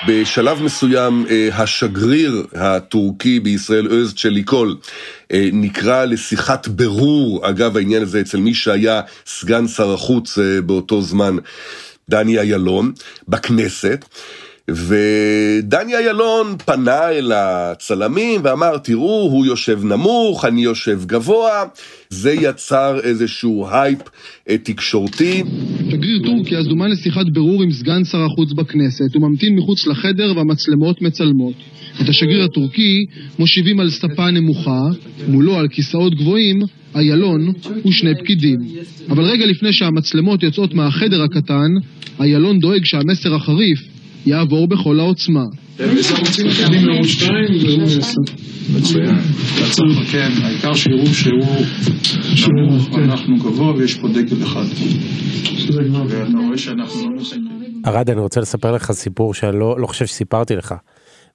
בשלב 0.07 0.63
מסוים 0.63 1.27
אה, 1.31 1.49
השגריר 1.53 2.47
הטורקי 2.55 3.41
בישראל, 3.41 3.87
עוז 3.87 4.15
צ'ליקול, 4.15 4.77
אה, 5.33 5.49
נקרא 5.53 6.05
לשיחת 6.05 6.69
ברור, 6.69 7.49
אגב 7.49 7.77
העניין 7.77 8.03
הזה 8.03 8.21
אצל 8.21 8.39
מי 8.39 8.55
שהיה 8.55 9.01
סגן 9.27 9.69
שר 9.69 9.93
החוץ 9.93 10.39
אה, 10.39 10.61
באותו 10.61 11.03
זמן, 11.03 11.37
דני 12.09 12.41
אילון, 12.41 12.93
בכנסת. 13.29 14.05
ודני 14.75 15.97
אילון 15.97 16.57
פנה 16.65 17.09
אל 17.09 17.33
הצלמים 17.35 18.41
ואמר, 18.45 18.79
תראו, 18.79 19.29
הוא 19.33 19.47
יושב 19.47 19.85
נמוך, 19.85 20.45
אני 20.45 20.63
יושב 20.63 21.01
גבוה, 21.07 21.65
זה 22.11 22.33
יצר 22.33 23.01
איזשהו 23.03 23.69
הייפ 23.71 23.99
תקשורתי. 24.63 25.43
שגריר 25.91 26.23
טורקיה 26.25 26.63
זומן 26.63 26.91
לשיחת 26.91 27.27
בירור 27.33 27.63
עם 27.63 27.73
סגן 27.73 28.05
שר 28.05 28.25
החוץ 28.25 28.53
בכנסת. 28.53 29.15
הוא 29.15 29.23
ממתין 29.23 29.57
מחוץ 29.57 29.87
לחדר 29.87 30.33
והמצלמות 30.37 31.03
מצלמות. 31.03 31.55
את 32.01 32.09
השגריר 32.09 32.45
הטורקי 32.45 33.07
מושיבים 33.39 33.81
על 33.81 33.91
ספה 33.91 34.31
נמוכה, 34.31 34.83
מולו 35.29 35.57
על 35.57 35.69
כיסאות 35.69 36.15
גבוהים, 36.15 36.63
איילון 36.95 37.53
ושני 37.89 38.15
פקידים. 38.15 38.59
אבל 39.09 39.25
רגע 39.25 39.47
לפני 39.47 39.73
שהמצלמות 39.73 40.43
יוצאות 40.43 40.75
מהחדר 40.75 41.23
הקטן, 41.23 41.71
איילון 42.21 42.59
דואג 42.59 42.85
שהמסר 42.85 43.35
החריף 43.35 44.00
יעבור 44.27 44.69
בכל 44.69 45.01
העוצמה. 45.01 45.45
מצוין. 48.77 49.15
כן, 50.11 50.31
העיקר 50.43 50.75
שיראו 50.75 51.07
שהוא 51.07 51.45
אנחנו 52.95 53.37
גבוה 53.37 53.75
ויש 53.75 53.95
פה 53.95 54.09
דגל 54.09 54.43
אחד. 54.43 54.65
ואתה 55.75 56.39
רואה 56.47 56.59
שאנחנו 56.59 57.01
לא. 57.17 57.23
ארד, 57.87 58.11
אני 58.11 58.21
רוצה 58.21 58.41
לספר 58.41 58.73
לך 58.73 58.93
סיפור 58.93 59.35
שאני 59.35 59.59
לא, 59.59 59.81
לא 59.81 59.87
חושב 59.87 60.07
שסיפרתי 60.07 60.57
לך. 60.57 60.75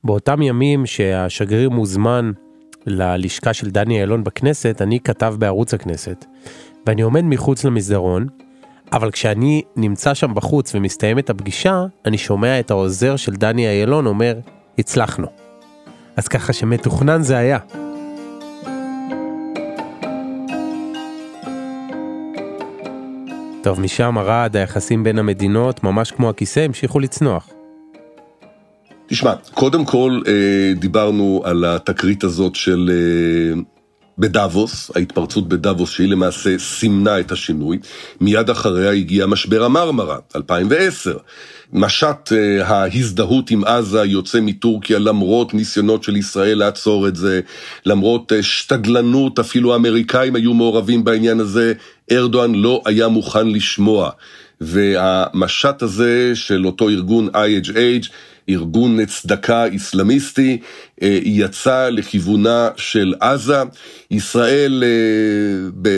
באותם 0.03 0.41
ימים 0.41 0.85
שהשגריר 0.85 1.69
מוזמן 1.69 2.31
ללשכה 2.87 3.53
של 3.53 3.69
דני 3.69 4.01
אילון 4.01 4.23
בכנסת, 4.23 4.81
אני 4.81 4.99
כתב 4.99 5.35
בערוץ 5.39 5.73
הכנסת. 5.73 6.25
ואני 6.87 7.01
עומד 7.01 7.21
מחוץ 7.23 7.65
למסדרון, 7.65 8.27
אבל 8.91 9.11
כשאני 9.11 9.61
נמצא 9.75 10.13
שם 10.13 10.33
בחוץ 10.33 10.75
ומסתיימת 10.75 11.29
הפגישה, 11.29 11.85
אני 12.05 12.17
שומע 12.17 12.59
את 12.59 12.71
העוזר 12.71 13.15
של 13.15 13.31
דני 13.31 13.81
אילון 13.81 14.05
אומר, 14.05 14.35
הצלחנו. 14.77 15.27
אז 16.15 16.27
ככה 16.27 16.53
שמתוכנן 16.53 17.21
זה 17.21 17.37
היה. 17.37 17.59
טוב, 23.63 23.79
משם 23.81 24.17
והלאה, 24.17 24.55
היחסים 24.57 25.03
בין 25.03 25.19
המדינות, 25.19 25.83
ממש 25.83 26.11
כמו 26.11 26.29
הכיסא, 26.29 26.59
המשיכו 26.59 26.99
לצנוח. 26.99 27.49
תשמע, 29.07 29.33
קודם 29.53 29.85
כל 29.85 30.21
אה, 30.27 30.73
דיברנו 30.75 31.41
על 31.45 31.65
התקרית 31.65 32.23
הזאת 32.23 32.55
של 32.55 32.89
אה, 32.93 33.61
בדאבוס, 34.17 34.91
ההתפרצות 34.95 35.47
בדאבוס 35.47 35.89
שהיא 35.89 36.09
למעשה 36.09 36.59
סימנה 36.59 37.19
את 37.19 37.31
השינוי. 37.31 37.77
מיד 38.21 38.49
אחריה 38.49 38.91
הגיע 38.91 39.25
משבר 39.25 39.63
המרמרה, 39.63 40.17
2010. 40.35 41.17
משט 41.73 42.33
אה, 42.33 42.67
ההזדהות 42.67 43.51
עם 43.51 43.63
עזה 43.63 44.03
יוצא 44.03 44.39
מטורקיה 44.41 44.99
למרות 44.99 45.53
ניסיונות 45.53 46.03
של 46.03 46.15
ישראל 46.15 46.57
לעצור 46.57 47.07
את 47.07 47.15
זה, 47.15 47.41
למרות 47.85 48.31
שתדלנות, 48.41 49.39
אפילו 49.39 49.73
האמריקאים 49.73 50.35
היו 50.35 50.53
מעורבים 50.53 51.03
בעניין 51.03 51.39
הזה, 51.39 51.73
ארדואן 52.11 52.55
לא 52.55 52.81
היה 52.85 53.07
מוכן 53.07 53.47
לשמוע. 53.47 54.09
והמשט 54.61 55.81
הזה 55.81 56.31
של 56.35 56.65
אותו 56.65 56.89
ארגון 56.89 57.27
IHH 57.27 58.09
ארגון 58.49 59.05
צדקה 59.05 59.65
איסלאמיסטי, 59.65 60.57
אה, 61.01 61.19
יצא 61.23 61.89
לכיוונה 61.89 62.69
של 62.77 63.13
עזה. 63.19 63.63
ישראל 64.11 64.83
אה, 64.85 65.91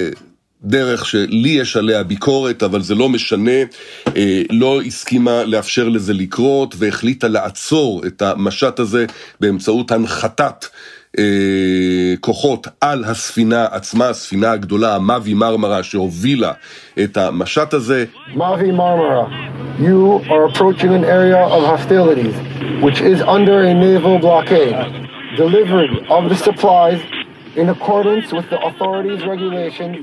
בדרך 0.64 1.06
שלי 1.06 1.50
יש 1.50 1.78
עליה 1.78 2.04
ביקורת, 2.04 2.64
אבל 2.64 2.82
זה 2.82 2.96
לא 2.96 3.10
משנה, 3.10 3.62
אה, 4.16 4.42
לא 4.50 4.82
הסכימה 4.82 5.44
לאפשר 5.44 5.90
לזה 5.90 6.14
לקרות 6.14 6.76
והחליטה 6.78 7.28
לעצור 7.28 8.06
את 8.08 8.22
המשט 8.22 8.80
הזה 8.80 9.06
באמצעות 9.40 9.92
הנחתת 9.92 10.66
כוחות 12.20 12.68
על 12.82 13.04
הספינה 13.04 13.66
עצמה, 13.72 14.10
הספינה 14.10 14.52
הגדולה, 14.52 14.96
המאבי 14.96 15.34
מרמרה, 15.34 15.84
שהובילה 15.84 16.54
את 17.04 17.18
המשט 17.18 17.74
הזה. 17.74 18.06
מאבי 18.36 18.72
מרמרה, 18.72 19.26
you 19.80 20.22
are 20.30 20.46
approaching 20.50 20.92
an 21.00 21.06
area 21.06 21.42
of 21.56 21.62
hostilities, 21.74 22.36
which 22.82 23.00
is 23.02 23.22
under 23.22 23.58
a 23.64 23.74
naval 23.74 24.20
blockade. 24.20 24.78
Delivery 25.38 25.90
of 26.10 26.24
the 26.30 26.38
supplies 26.48 27.00
in 27.56 27.70
accordance 27.70 28.28
with 28.38 28.48
the 28.50 28.60
authorities' 28.68 29.24
regulations 29.34 29.98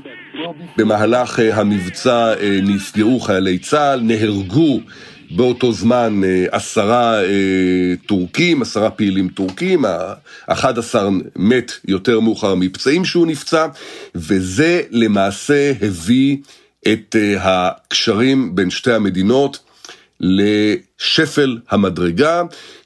במהלך 0.77 1.39
המבצע 1.53 2.33
נפגעו 2.63 3.19
חיילי 3.19 3.57
צה"ל, 3.57 3.99
נהרגו 4.03 4.79
באותו 5.31 5.73
זמן 5.73 6.21
עשרה 6.51 7.19
טורקים, 8.05 8.61
עשרה 8.61 8.89
פעילים 8.89 9.27
טורקים, 9.29 9.85
אחד 10.47 10.79
עשר 10.79 11.09
מת 11.35 11.71
יותר 11.87 12.19
מאוחר 12.19 12.55
מפצעים 12.55 13.05
שהוא 13.05 13.27
נפצע, 13.27 13.67
וזה 14.15 14.81
למעשה 14.91 15.73
הביא 15.81 16.37
את 16.87 17.15
הקשרים 17.39 18.55
בין 18.55 18.69
שתי 18.69 18.91
המדינות 18.91 19.59
לשפל 20.19 21.57
המדרגה, 21.69 22.41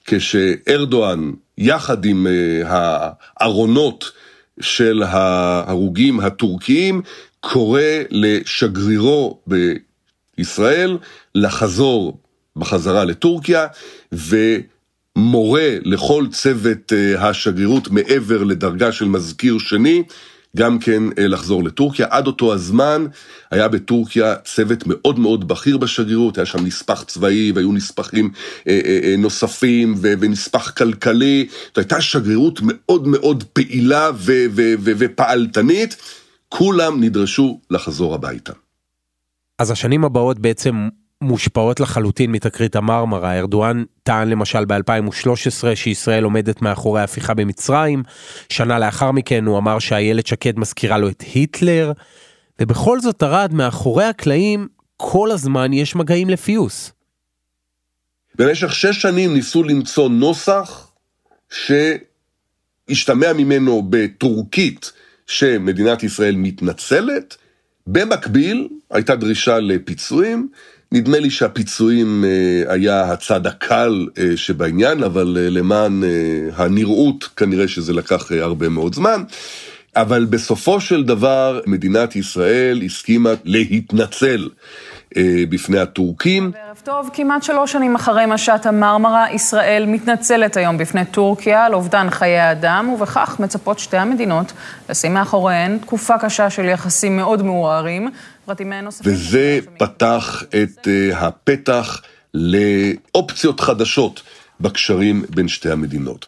כשארדואן, 0.05 1.31
יחד 1.57 2.05
עם 2.05 2.27
הארונות 2.65 4.11
של 4.61 5.03
ההרוגים 5.03 6.19
הטורקיים, 6.19 7.01
קורא 7.39 7.81
לשגרירו 8.09 9.39
בישראל 10.37 10.97
לחזור 11.35 12.17
בחזרה 12.59 13.05
לטורקיה, 13.05 13.67
ומורה 14.11 15.77
לכל 15.81 16.25
צוות 16.31 16.93
השגרירות 17.17 17.91
מעבר 17.91 18.43
לדרגה 18.43 18.91
של 18.91 19.05
מזכיר 19.05 19.57
שני, 19.57 20.03
גם 20.57 20.79
כן 20.79 21.03
אה, 21.17 21.27
לחזור 21.27 21.63
לטורקיה. 21.63 22.07
עד 22.09 22.27
אותו 22.27 22.53
הזמן 22.53 23.05
היה 23.51 23.67
בטורקיה 23.67 24.35
צוות 24.35 24.83
מאוד 24.87 25.19
מאוד 25.19 25.47
בכיר 25.47 25.77
בשגרירות, 25.77 26.37
היה 26.37 26.45
שם 26.45 26.65
נספח 26.65 27.03
צבאי 27.03 27.51
והיו 27.55 27.71
נספחים 27.71 28.31
אה, 28.67 28.79
אה, 28.85 29.15
נוספים 29.17 29.95
ונספח 30.01 30.69
כלכלי. 30.69 31.47
זאת 31.67 31.77
הייתה 31.77 32.01
שגרירות 32.01 32.59
מאוד 32.63 33.07
מאוד 33.07 33.43
פעילה 33.53 34.09
ופעלתנית, 34.83 35.95
כולם 36.49 37.03
נדרשו 37.03 37.59
לחזור 37.69 38.15
הביתה. 38.15 38.53
אז 39.59 39.71
השנים 39.71 40.05
הבאות 40.05 40.39
בעצם 40.39 40.89
מושפעות 41.23 41.79
לחלוטין 41.79 42.31
מתקרית 42.31 42.75
המרמרה. 42.75 43.39
ארדואן 43.39 43.83
טען 44.03 44.29
למשל 44.29 44.65
ב-2013 44.65 45.75
שישראל 45.75 46.23
עומדת 46.23 46.61
מאחורי 46.61 47.01
ההפיכה 47.01 47.33
במצרים, 47.33 48.03
שנה 48.49 48.79
לאחר 48.79 49.11
מכן 49.11 49.45
הוא 49.45 49.57
אמר 49.57 49.79
שאיילת 49.79 50.27
שקד 50.27 50.59
מזכירה 50.59 50.97
לו 50.97 51.09
את 51.09 51.23
היטלר, 51.33 51.91
ובכל 52.59 52.99
זאת 52.99 53.23
ארד 53.23 53.53
מאחורי 53.53 54.05
הקלעים 54.05 54.67
כל 54.97 55.31
הזמן 55.31 55.73
יש 55.73 55.95
מגעים 55.95 56.29
לפיוס. 56.29 56.91
במשך 58.35 58.73
שש 58.73 59.01
שנים 59.01 59.33
ניסו 59.33 59.63
למצוא 59.63 60.09
נוסח 60.09 60.91
שהשתמע 62.89 63.33
ממנו 63.33 63.87
בטורקית 63.89 64.91
שמדינת 65.27 66.03
ישראל 66.03 66.35
מתנצלת, 66.35 67.37
במקביל 67.87 68.67
הייתה 68.91 69.15
דרישה 69.15 69.59
לפיצויים, 69.59 70.49
נדמה 70.91 71.19
לי 71.19 71.29
שהפיצויים 71.29 72.25
אה, 72.25 72.73
היה 72.73 73.11
הצד 73.11 73.47
הקל 73.47 74.07
אה, 74.17 74.23
שבעניין, 74.35 75.03
אבל 75.03 75.37
אה, 75.39 75.49
למען 75.49 76.03
הנראות 76.55 77.23
כנראה 77.23 77.67
שזה 77.67 77.93
לקח 77.93 78.31
הרבה 78.31 78.69
מאוד 78.69 78.95
זמן. 78.95 79.23
אבל 79.95 80.25
בסופו 80.25 80.81
של 80.81 81.03
דבר 81.03 81.61
מדינת 81.65 82.15
ישראל 82.15 82.81
הסכימה 82.85 83.29
להתנצל 83.43 84.49
בפני 85.49 85.79
הטורקים. 85.79 86.51
ערב 86.67 86.81
טוב, 86.83 87.09
כמעט 87.13 87.43
שלוש 87.43 87.71
שנים 87.71 87.95
אחרי 87.95 88.25
משט 88.25 88.65
המרמרה, 88.65 89.31
ישראל 89.31 89.85
מתנצלת 89.87 90.57
היום 90.57 90.77
בפני 90.77 91.05
טורקיה 91.05 91.65
על 91.65 91.73
אובדן 91.73 92.09
חיי 92.09 92.51
אדם, 92.51 92.89
ובכך 92.89 93.35
מצפות 93.39 93.79
שתי 93.79 93.97
המדינות 93.97 94.53
לשים 94.89 95.13
מאחוריהן 95.13 95.77
תקופה 95.77 96.17
קשה 96.17 96.49
של 96.49 96.65
יחסים 96.65 97.17
מאוד 97.17 97.43
מעורערים. 97.43 98.09
וזה 99.03 99.59
פתח 99.77 100.43
את 100.49 100.87
אה, 100.87 101.27
הפתח 101.27 102.01
לאופציות 102.33 103.59
חדשות 103.59 104.21
בקשרים 104.59 105.23
בין 105.29 105.47
שתי 105.47 105.71
המדינות. 105.71 106.27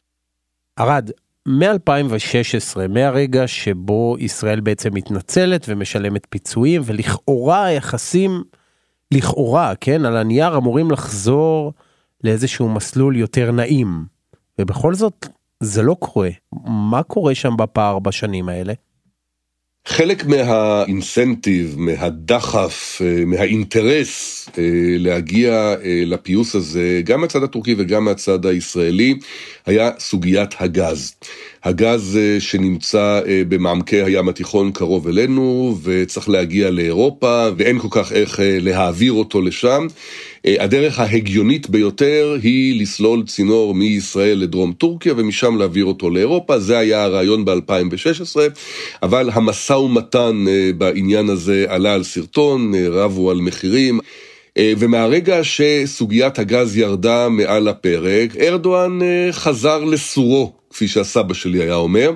ארד, 0.79 1.09
מ-2016, 1.47 2.87
מהרגע 2.89 3.47
שבו 3.47 4.15
ישראל 4.19 4.59
בעצם 4.59 4.89
מתנצלת 4.93 5.65
ומשלמת 5.69 6.27
פיצויים, 6.29 6.81
ולכאורה 6.85 7.65
היחסים, 7.65 8.43
לכאורה, 9.11 9.73
כן, 9.81 10.05
על 10.05 10.17
הנייר 10.17 10.57
אמורים 10.57 10.91
לחזור 10.91 11.73
לאיזשהו 12.23 12.69
מסלול 12.69 13.15
יותר 13.15 13.51
נעים. 13.51 14.05
ובכל 14.59 14.93
זאת, 14.93 15.27
זה 15.59 15.81
לא 15.81 15.95
קורה. 15.99 16.29
מה 16.65 17.03
קורה 17.03 17.35
שם 17.35 17.57
בפער 17.57 17.99
בשנים 17.99 18.49
האלה? 18.49 18.73
חלק 19.85 20.25
מהאינסנטיב, 20.25 21.75
מהדחף, 21.77 23.01
אה, 23.05 23.25
מהאינטרס 23.25 24.45
אה, 24.57 24.63
להגיע 24.97 25.53
אה, 25.53 26.03
לפיוס 26.05 26.55
הזה, 26.55 27.01
גם 27.05 27.21
מהצד 27.21 27.43
הטורקי 27.43 27.75
וגם 27.77 28.05
מהצד 28.05 28.45
הישראלי, 28.45 29.13
היה 29.65 29.91
סוגיית 29.99 30.55
הגז. 30.59 31.15
הגז 31.63 32.19
שנמצא 32.39 33.21
במעמקי 33.47 34.01
הים 34.01 34.29
התיכון 34.29 34.71
קרוב 34.71 35.07
אלינו, 35.07 35.77
וצריך 35.83 36.29
להגיע 36.29 36.69
לאירופה, 36.69 37.47
ואין 37.57 37.79
כל 37.79 37.87
כך 37.91 38.11
איך 38.11 38.39
להעביר 38.43 39.13
אותו 39.13 39.41
לשם. 39.41 39.87
הדרך 40.45 40.99
ההגיונית 40.99 41.69
ביותר 41.69 42.37
היא 42.43 42.81
לסלול 42.81 43.23
צינור 43.25 43.75
מישראל 43.75 44.37
לדרום 44.37 44.73
טורקיה 44.73 45.13
ומשם 45.17 45.57
להעביר 45.57 45.85
אותו 45.85 46.09
לאירופה, 46.09 46.59
זה 46.59 46.77
היה 46.77 47.03
הרעיון 47.03 47.45
ב-2016, 47.45 48.39
אבל 49.03 49.29
המשא 49.33 49.73
ומתן 49.73 50.45
אה, 50.47 50.71
בעניין 50.77 51.29
הזה 51.29 51.65
עלה 51.67 51.93
על 51.93 52.03
סרטון, 52.03 52.75
אה, 52.75 52.89
רבו 52.89 53.31
על 53.31 53.37
מחירים. 53.37 53.99
אה, 54.57 54.73
ומהרגע 54.79 55.39
שסוגיית 55.43 56.39
הגז 56.39 56.77
ירדה 56.77 57.29
מעל 57.29 57.67
הפרק, 57.67 58.35
ארדואן 58.35 58.99
חזר 59.31 59.83
לסורו, 59.83 60.53
כפי 60.69 60.87
שהסבא 60.87 61.33
שלי 61.33 61.63
היה 61.63 61.75
אומר. 61.75 62.11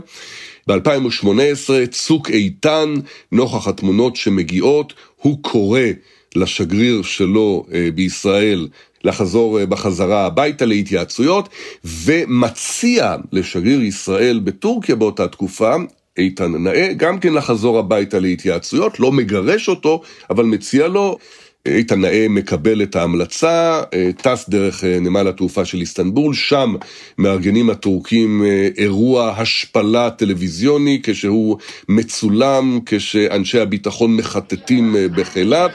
ב-2018, 0.68 1.88
צוק 1.92 2.30
איתן, 2.30 2.94
נוכח 3.32 3.68
התמונות 3.68 4.16
שמגיעות, 4.16 4.94
הוא 5.16 5.38
קורא 5.42 5.80
לשגריר 6.36 7.02
שלו 7.02 7.66
אה, 7.74 7.90
בישראל 7.96 8.68
לחזור 9.04 9.60
אה, 9.60 9.66
בחזרה 9.66 10.26
הביתה 10.26 10.66
להתייעצויות, 10.66 11.50
ומציע 11.86 13.16
לשגריר 13.32 13.82
ישראל 13.82 14.40
בטורקיה 14.44 14.96
באותה 14.96 15.28
תקופה, 15.28 15.76
איתן 16.18 16.52
נאה, 16.52 16.94
גם 16.98 17.20
כן 17.20 17.34
לחזור 17.34 17.80
הביתה 17.80 18.20
להתייעצויות, 18.20 19.00
לא 19.00 19.12
מגרש 19.12 19.70
אותו, 19.70 20.02
אבל 20.30 20.46
מציע 20.46 20.88
לו. 20.88 21.18
איתן 21.68 22.02
נאה 22.02 22.26
מקבל 22.30 22.84
את 22.84 22.96
ההמלצה, 22.96 23.82
אה, 23.94 24.10
טס 24.18 24.50
דרך 24.50 24.84
נמל 24.84 25.28
התעופה 25.28 25.66
של 25.66 25.78
איסטנבול, 25.78 26.34
שם 26.34 26.76
מארגנים 27.18 27.70
הטורקים 27.70 28.44
אירוע 28.78 29.30
השפלה 29.38 30.10
טלוויזיוני 30.10 31.00
כשהוא 31.04 31.58
מצולם, 31.90 32.80
כשאנשי 32.86 33.60
הביטחון 33.60 34.16
מחטטים 34.16 34.96
בחיליו. 35.16 35.70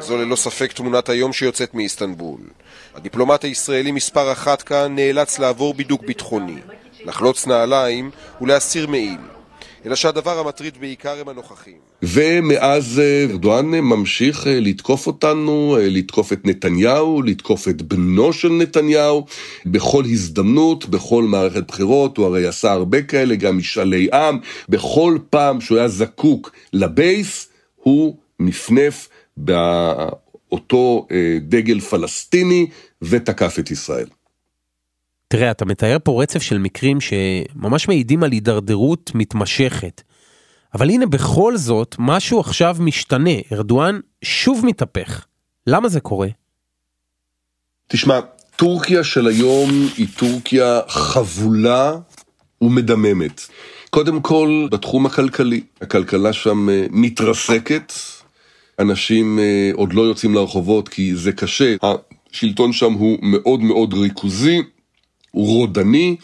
זו 0.00 0.16
ללא 0.16 0.36
ספק 0.36 0.72
תמונת 0.72 1.08
היום 1.08 1.32
שיוצאת 1.32 1.74
מאיסטנבול. 1.74 2.40
הדיפלומט 2.94 3.44
הישראלי 3.44 3.92
מספר 3.92 4.32
אחת 4.32 4.62
כאן 4.62 4.94
נאלץ 4.94 5.38
לעבור 5.38 5.74
בידוק 5.74 6.02
ביטחוני, 6.02 6.58
לחלוץ 7.04 7.46
נעליים 7.46 8.10
ולהסיר 8.40 8.86
מעיל. 8.86 9.18
אלא 9.86 9.94
שהדבר 9.94 10.38
המטריד 10.38 10.78
בעיקר 10.80 11.20
הם 11.20 11.28
הנוכחים. 11.28 11.76
ומאז 12.02 13.00
אה, 13.00 13.26
ארדואן 13.30 13.66
ממשיך 13.66 14.46
אה, 14.46 14.60
לתקוף 14.60 15.06
אותנו, 15.06 15.76
אה, 15.80 15.88
לתקוף 15.88 16.32
את 16.32 16.44
נתניהו, 16.44 17.22
לתקוף 17.22 17.68
את 17.68 17.82
בנו 17.82 18.32
של 18.32 18.48
נתניהו, 18.48 19.26
בכל 19.66 20.04
הזדמנות, 20.04 20.88
בכל 20.88 21.22
מערכת 21.22 21.66
בחירות, 21.68 22.16
הוא 22.16 22.26
הרי 22.26 22.46
עשה 22.46 22.72
הרבה 22.72 23.02
כאלה, 23.02 23.34
גם 23.34 23.58
משאלי 23.58 24.08
עם, 24.12 24.38
בכל 24.68 25.18
פעם 25.30 25.60
שהוא 25.60 25.78
היה 25.78 25.88
זקוק 25.88 26.52
לבייס, 26.72 27.48
הוא 27.76 28.16
נפנף 28.40 29.08
באותו 29.36 31.06
דגל 31.40 31.80
פלסטיני 31.80 32.66
ותקף 33.02 33.58
את 33.58 33.70
ישראל. 33.70 34.06
תראה, 35.32 35.50
אתה 35.50 35.64
מתאר 35.64 35.96
פה 36.04 36.22
רצף 36.22 36.42
של 36.42 36.58
מקרים 36.58 36.98
שממש 37.00 37.88
מעידים 37.88 38.22
על 38.22 38.32
הידרדרות 38.32 39.10
מתמשכת. 39.14 40.02
אבל 40.74 40.90
הנה 40.90 41.06
בכל 41.06 41.56
זאת, 41.56 41.96
משהו 41.98 42.40
עכשיו 42.40 42.76
משתנה, 42.80 43.30
ארדואן 43.52 44.00
שוב 44.22 44.66
מתהפך. 44.66 45.26
למה 45.66 45.88
זה 45.88 46.00
קורה? 46.00 46.28
תשמע, 47.88 48.20
טורקיה 48.56 49.04
של 49.04 49.26
היום 49.26 49.70
היא 49.96 50.06
טורקיה 50.16 50.80
חבולה 50.88 51.92
ומדממת. 52.60 53.40
קודם 53.90 54.20
כל, 54.20 54.68
בתחום 54.70 55.06
הכלכלי. 55.06 55.60
הכלכלה 55.80 56.32
שם 56.32 56.68
אה, 56.68 56.86
מתרסקת, 56.90 57.92
אנשים 58.78 59.38
אה, 59.38 59.70
עוד 59.74 59.92
לא 59.92 60.02
יוצאים 60.02 60.34
לרחובות 60.34 60.88
כי 60.88 61.16
זה 61.16 61.32
קשה. 61.32 61.76
השלטון 62.32 62.72
שם 62.72 62.92
הוא 62.92 63.18
מאוד 63.22 63.60
מאוד 63.60 63.94
ריכוזי, 63.94 64.62
הוא 65.30 65.46
רודני, 65.46 66.16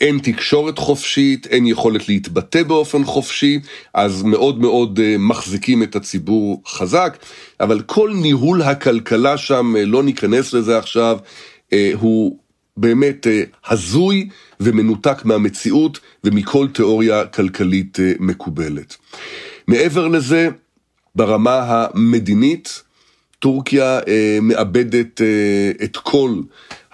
אין 0.00 0.18
תקשורת 0.18 0.78
חופשית, 0.78 1.46
אין 1.46 1.66
יכולת 1.66 2.08
להתבטא 2.08 2.62
באופן 2.62 3.04
חופשי, 3.04 3.60
אז 3.94 4.22
מאוד 4.22 4.60
מאוד 4.60 4.98
uh, 4.98 5.18
מחזיקים 5.18 5.82
את 5.82 5.96
הציבור 5.96 6.62
חזק, 6.66 7.18
אבל 7.60 7.80
כל 7.80 8.12
ניהול 8.14 8.62
הכלכלה 8.62 9.36
שם, 9.36 9.74
uh, 9.76 9.78
לא 9.86 10.02
ניכנס 10.02 10.52
לזה 10.52 10.78
עכשיו, 10.78 11.18
uh, 11.70 11.74
הוא 11.94 12.38
באמת 12.76 13.26
הזוי 13.66 14.28
ומנותק 14.60 15.24
מהמציאות 15.24 16.00
ומכל 16.24 16.68
תיאוריה 16.68 17.26
כלכלית 17.26 17.98
מקובלת. 18.20 18.96
מעבר 19.68 20.08
לזה, 20.08 20.48
ברמה 21.14 21.86
המדינית, 21.94 22.82
טורקיה 23.42 24.00
אה, 24.08 24.38
מאבדת 24.42 25.20
אה, 25.20 25.84
את 25.84 25.96
כל 25.96 26.40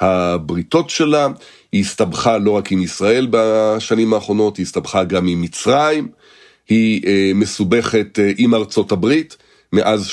הבריתות 0.01 0.91
שלה, 0.91 1.29
היא 1.73 1.81
הסתבכה 1.81 2.39
לא 2.39 2.51
רק 2.51 2.73
עם 2.73 2.83
ישראל 2.83 3.29
בשנים 3.31 4.15
האחרונות, 4.15 4.57
היא 4.57 4.65
הסתבכה 4.65 5.05
גם 5.05 5.27
עם 5.27 5.43
מצרים, 5.43 6.09
היא 6.69 7.03
אה, 7.07 7.31
מסובכת 7.35 8.19
אה, 8.19 8.33
עם 8.37 8.55
ארצות 8.55 8.93
הברית, 8.93 9.37
מאז 9.73 10.11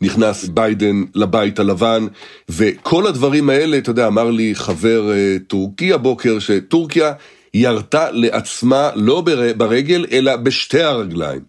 שנכנס 0.00 0.44
ביידן 0.44 1.04
לבית 1.14 1.58
הלבן, 1.58 2.06
וכל 2.48 3.06
הדברים 3.06 3.50
האלה, 3.50 3.78
אתה 3.78 3.90
יודע, 3.90 4.06
אמר 4.06 4.30
לי 4.30 4.54
חבר 4.54 5.12
אה, 5.12 5.36
טורקי 5.46 5.92
הבוקר, 5.92 6.38
שטורקיה 6.38 7.12
ירתה 7.54 8.10
לעצמה 8.10 8.90
לא 8.94 9.22
ברגל, 9.56 10.06
אלא 10.12 10.36
בשתי 10.36 10.82
הרגליים. 10.82 11.40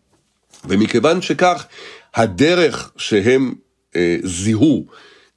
ומכיוון 0.66 1.22
שכך, 1.22 1.66
הדרך 2.16 2.92
שהם 2.98 3.54
אה, 3.96 4.18
זיהו 4.24 4.86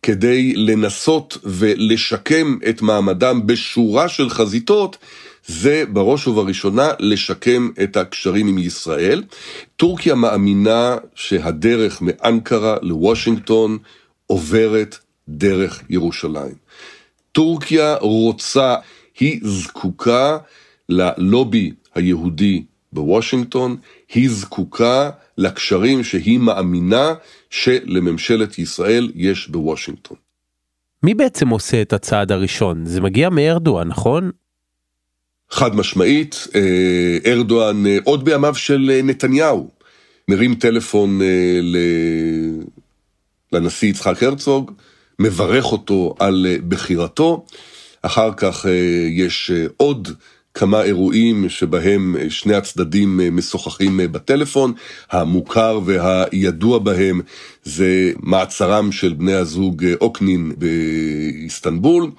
כדי 0.06 0.52
לנסות 0.56 1.38
ולשקם 1.44 2.58
את 2.68 2.82
מעמדם 2.82 3.46
בשורה 3.46 4.08
של 4.08 4.30
חזיתות, 4.30 4.96
זה 5.46 5.84
בראש 5.92 6.26
ובראשונה 6.26 6.88
לשקם 6.98 7.70
את 7.82 7.96
הקשרים 7.96 8.48
עם 8.48 8.58
ישראל. 8.58 9.22
טורקיה 9.76 10.14
מאמינה 10.14 10.96
שהדרך 11.14 12.02
מאנקרה 12.02 12.76
לוושינגטון 12.82 13.78
עוברת 14.26 14.98
דרך 15.28 15.82
ירושלים. 15.88 16.54
טורקיה 17.32 17.96
רוצה, 18.00 18.74
היא 19.20 19.40
זקוקה 19.42 20.38
ללובי 20.88 21.72
היהודי 21.94 22.64
בוושינגטון, 22.92 23.76
היא 24.14 24.30
זקוקה 24.30 25.10
לקשרים 25.38 26.04
שהיא 26.04 26.38
מאמינה 26.38 27.14
שלממשלת 27.50 28.58
ישראל 28.58 29.10
יש 29.14 29.48
בוושינגטון. 29.48 30.16
מי 31.02 31.14
בעצם 31.14 31.48
עושה 31.48 31.82
את 31.82 31.92
הצעד 31.92 32.32
הראשון? 32.32 32.86
זה 32.86 33.00
מגיע 33.00 33.28
מארדואן, 33.28 33.88
נכון? 33.88 34.30
חד 35.50 35.76
משמעית, 35.76 36.46
אה, 36.54 37.18
ארדואן 37.26 37.86
אה, 37.86 37.98
עוד 38.04 38.24
בימיו 38.24 38.54
של 38.54 38.90
אה, 38.92 39.02
נתניהו 39.02 39.70
מרים 40.28 40.54
טלפון 40.54 41.20
לנשיא 43.52 43.88
יצחק 43.88 44.22
הרצוג, 44.22 44.72
מברך 45.18 45.64
אותו 45.64 46.14
על 46.18 46.46
בחירתו, 46.68 47.44
אחר 48.02 48.32
כך 48.36 48.66
יש 49.10 49.50
עוד 49.76 50.08
כמה 50.56 50.82
אירועים 50.82 51.48
שבהם 51.48 52.16
אה, 52.16 52.30
שני 52.30 52.54
הצדדים 52.54 53.20
אה, 53.20 53.30
משוחחים 53.30 54.00
אה, 54.00 54.08
בטלפון. 54.08 54.72
המוכר 55.10 55.80
והידוע 55.84 56.78
בהם 56.78 57.20
זה 57.64 58.12
מעצרם 58.20 58.92
של 58.92 59.12
בני 59.12 59.34
הזוג 59.34 59.84
אוקנין 60.00 60.52
באיסטנבול. 60.58 62.10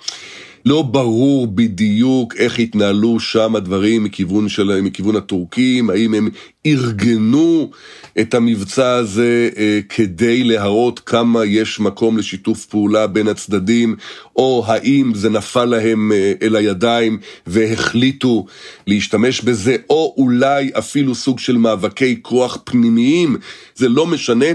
לא 0.66 0.82
ברור 0.82 1.48
בדיוק 1.48 2.36
איך 2.36 2.60
התנהלו 2.60 3.20
שם 3.20 3.56
הדברים 3.56 4.04
מכיוון, 4.04 4.50
של, 4.50 4.82
מכיוון 4.82 5.16
הטורקים, 5.16 5.90
האם 5.90 6.14
הם 6.14 6.30
ארגנו 6.68 7.72
את 8.20 8.34
המבצע 8.34 8.92
הזה 8.92 9.50
אה, 9.58 9.80
כדי 9.90 10.44
להראות 10.44 11.00
כמה 11.00 11.46
יש 11.46 11.80
מקום 11.80 12.18
לשיתוף 12.18 12.66
פעולה 12.66 13.08
בין 13.08 13.28
הצדדים, 13.28 13.96
או 14.36 14.64
האם 14.68 15.12
זה 15.16 15.30
נפל 15.30 15.66
להם 15.66 16.12
אה, 16.12 16.34
אל 16.42 16.56
הידיים 16.56 17.18
והחליטו 17.48 18.46
להשתמש 18.88 19.42
בזה, 19.42 19.76
או 19.90 20.14
אולי 20.18 20.72
אפילו 20.78 21.16
סוג 21.16 21.40
של 21.40 21.58
מאבקי 21.58 22.20
כוח 22.22 22.58
פנימיים, 22.64 23.38
זה 23.76 23.90
לא 23.90 24.06
משנה. 24.06 24.46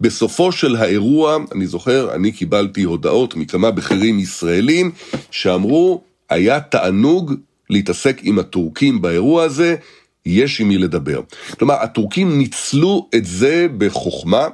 בסופו 0.00 0.52
של 0.52 0.76
האירוע, 0.76 1.38
אני 1.54 1.66
זוכר, 1.66 2.14
אני 2.14 2.32
קיבלתי 2.32 2.82
הודעות 2.82 3.36
מכמה 3.36 3.70
בכירים 3.70 4.18
ישראלים 4.18 4.90
שאמרו, 5.30 6.02
היה 6.30 6.60
תענוג 6.60 7.34
להתעסק 7.70 8.20
עם 8.22 8.38
הטורקים 8.38 9.02
באירוע 9.02 9.44
הזה, 9.44 9.76
יש 10.26 10.60
עם 10.60 10.68
מי 10.68 10.78
לדבר. 10.78 11.20
כלומר, 11.58 11.74
הטורקים 11.74 12.38
ניצלו 12.38 13.08
את 13.14 13.24
זה 13.24 13.66
בחוכמה. 13.78 14.48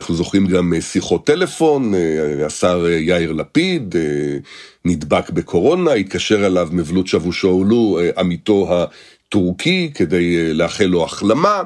אנחנו 0.00 0.14
זוכרים 0.14 0.46
גם 0.46 0.74
אה, 0.74 0.80
שיחות 0.80 1.26
טלפון, 1.26 1.94
אה, 1.94 2.46
השר 2.46 2.86
אה, 2.86 2.90
יאיר 2.90 3.32
לפיד 3.32 3.94
נדבק 4.84 5.30
בקורונה, 5.30 5.92
התקשר 5.92 6.46
אליו 6.46 6.68
מבלות 6.72 7.06
שבושאולו, 7.06 7.98
עמיתו 8.18 8.68
הטורקי, 8.70 9.90
כדי 9.94 10.54
לאחל 10.54 10.84
לו 10.84 11.04
החלמה, 11.04 11.62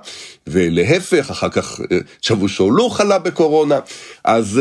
ולהפך, 0.46 1.30
אחר 1.30 1.48
כך 1.48 1.80
שבושאולו 2.20 2.90
חלה 2.90 3.18
בקורונה. 3.18 3.78
אז 4.24 4.60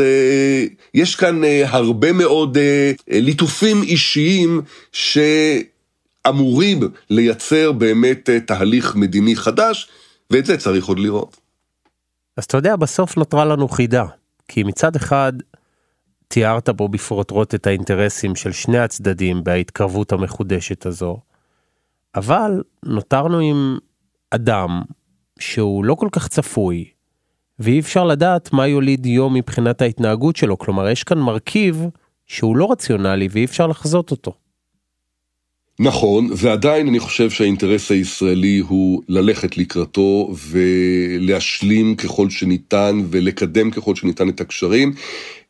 יש 0.94 1.16
כאן 1.16 1.40
הרבה 1.64 2.12
מאוד 2.12 2.58
ליטופים 3.08 3.82
אישיים 3.82 4.60
ש... 4.92 5.18
אמורים 6.28 6.80
לייצר 7.10 7.72
באמת 7.72 8.30
תהליך 8.46 8.96
מדיני 8.96 9.36
חדש, 9.36 9.88
ואת 10.30 10.46
זה 10.46 10.56
צריך 10.56 10.86
עוד 10.86 10.98
לראות. 10.98 11.36
אז 12.36 12.44
אתה 12.44 12.56
יודע, 12.56 12.76
בסוף 12.76 13.16
נותרה 13.16 13.44
לנו 13.44 13.68
חידה. 13.68 14.04
כי 14.48 14.62
מצד 14.62 14.96
אחד, 14.96 15.32
תיארת 16.28 16.68
בו 16.68 16.88
בפרוטרוט 16.88 17.54
את 17.54 17.66
האינטרסים 17.66 18.34
של 18.34 18.52
שני 18.52 18.78
הצדדים 18.78 19.44
בהתקרבות 19.44 20.12
המחודשת 20.12 20.86
הזו, 20.86 21.18
אבל 22.14 22.62
נותרנו 22.84 23.38
עם 23.38 23.78
אדם 24.30 24.82
שהוא 25.38 25.84
לא 25.84 25.94
כל 25.94 26.08
כך 26.12 26.28
צפוי, 26.28 26.84
ואי 27.58 27.80
אפשר 27.80 28.04
לדעת 28.04 28.52
מה 28.52 28.66
יוליד 28.66 29.06
יום 29.06 29.34
מבחינת 29.34 29.82
ההתנהגות 29.82 30.36
שלו, 30.36 30.58
כלומר 30.58 30.88
יש 30.88 31.04
כאן 31.04 31.18
מרכיב 31.18 31.86
שהוא 32.26 32.56
לא 32.56 32.72
רציונלי 32.72 33.28
ואי 33.30 33.44
אפשר 33.44 33.66
לחזות 33.66 34.10
אותו. 34.10 34.34
נכון, 35.78 36.28
ועדיין 36.36 36.88
אני 36.88 36.98
חושב 36.98 37.30
שהאינטרס 37.30 37.90
הישראלי 37.90 38.62
הוא 38.68 39.02
ללכת 39.08 39.56
לקראתו 39.56 40.34
ולהשלים 40.48 41.94
ככל 41.94 42.30
שניתן 42.30 43.00
ולקדם 43.10 43.70
ככל 43.70 43.94
שניתן 43.94 44.28
את 44.28 44.40
הקשרים. 44.40 44.92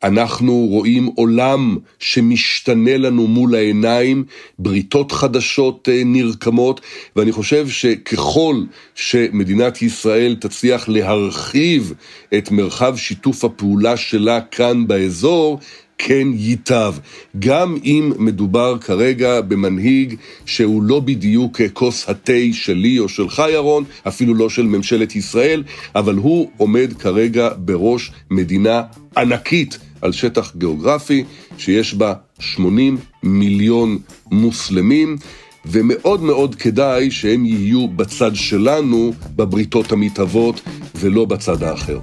אנחנו 0.03 0.67
רואים 0.69 1.05
עולם 1.05 1.77
שמשתנה 1.99 2.97
לנו 2.97 3.27
מול 3.27 3.55
העיניים, 3.55 4.23
בריתות 4.59 5.11
חדשות 5.11 5.89
אה, 5.89 6.01
נרקמות, 6.05 6.81
ואני 7.15 7.31
חושב 7.31 7.69
שככל 7.69 8.63
שמדינת 8.95 9.81
ישראל 9.81 10.35
תצליח 10.39 10.89
להרחיב 10.89 11.93
את 12.37 12.51
מרחב 12.51 12.97
שיתוף 12.97 13.45
הפעולה 13.45 13.97
שלה 13.97 14.41
כאן 14.41 14.87
באזור, 14.87 15.59
כן 15.97 16.27
ייטב, 16.33 16.93
גם 17.39 17.77
אם 17.83 18.11
מדובר 18.17 18.77
כרגע 18.77 19.41
במנהיג 19.41 20.15
שהוא 20.45 20.83
לא 20.83 20.99
בדיוק 20.99 21.61
כוס 21.73 22.09
התה 22.09 22.33
שלי 22.51 22.99
או 22.99 23.09
שלך 23.09 23.43
ירון, 23.53 23.83
אפילו 24.07 24.33
לא 24.33 24.49
של 24.49 24.65
ממשלת 24.65 25.15
ישראל, 25.15 25.63
אבל 25.95 26.15
הוא 26.15 26.49
עומד 26.57 26.93
כרגע 26.99 27.49
בראש 27.57 28.11
מדינה 28.31 28.81
ענקית 29.17 29.77
על 30.01 30.11
שטח 30.11 30.55
גיאוגרפי 30.55 31.23
שיש 31.57 31.93
בה 31.93 32.13
80 32.39 32.97
מיליון 33.23 33.97
מוסלמים. 34.31 35.17
ומאוד 35.65 36.21
מאוד 36.21 36.55
כדאי 36.55 37.11
שהם 37.11 37.45
יהיו 37.45 37.87
בצד 37.87 38.35
שלנו 38.35 39.13
בבריתות 39.35 39.91
המתהוות 39.91 40.61
ולא 40.95 41.25
בצד 41.25 41.63
האחר. 41.63 41.99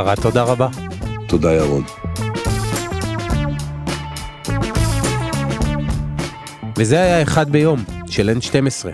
ארד, 0.00 0.14
תודה 0.14 0.42
רבה. 0.42 0.68
תודה 1.28 1.52
ירון. 1.52 1.82
וזה 6.76 7.02
היה 7.02 7.22
אחד 7.22 7.50
ביום 7.50 7.84
של 8.06 8.30
N12. 8.40 8.88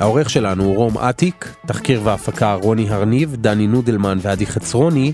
העורך 0.00 0.30
שלנו 0.30 0.64
הוא 0.64 0.76
רום 0.76 0.98
אטיק, 0.98 1.54
תחקיר 1.66 2.00
והפקה 2.04 2.54
רוני 2.54 2.90
הרניב, 2.90 3.36
דני 3.36 3.66
נודלמן 3.66 4.18
ועדי 4.22 4.46
חצרוני, 4.46 5.12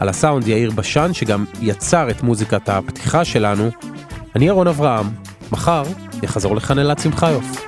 על 0.00 0.08
הסאונד 0.08 0.48
יאיר 0.48 0.70
בשן 0.70 1.14
שגם 1.14 1.44
יצר 1.60 2.10
את 2.10 2.22
מוזיקת 2.22 2.68
הפתיחה 2.68 3.24
שלנו. 3.24 3.70
אני 4.36 4.46
ירון 4.46 4.66
אברהם, 4.66 5.06
מחר 5.52 5.82
יחזור 6.22 6.56
לכאן 6.56 6.78
אלעד 6.78 6.98
שמחיוף. 6.98 7.67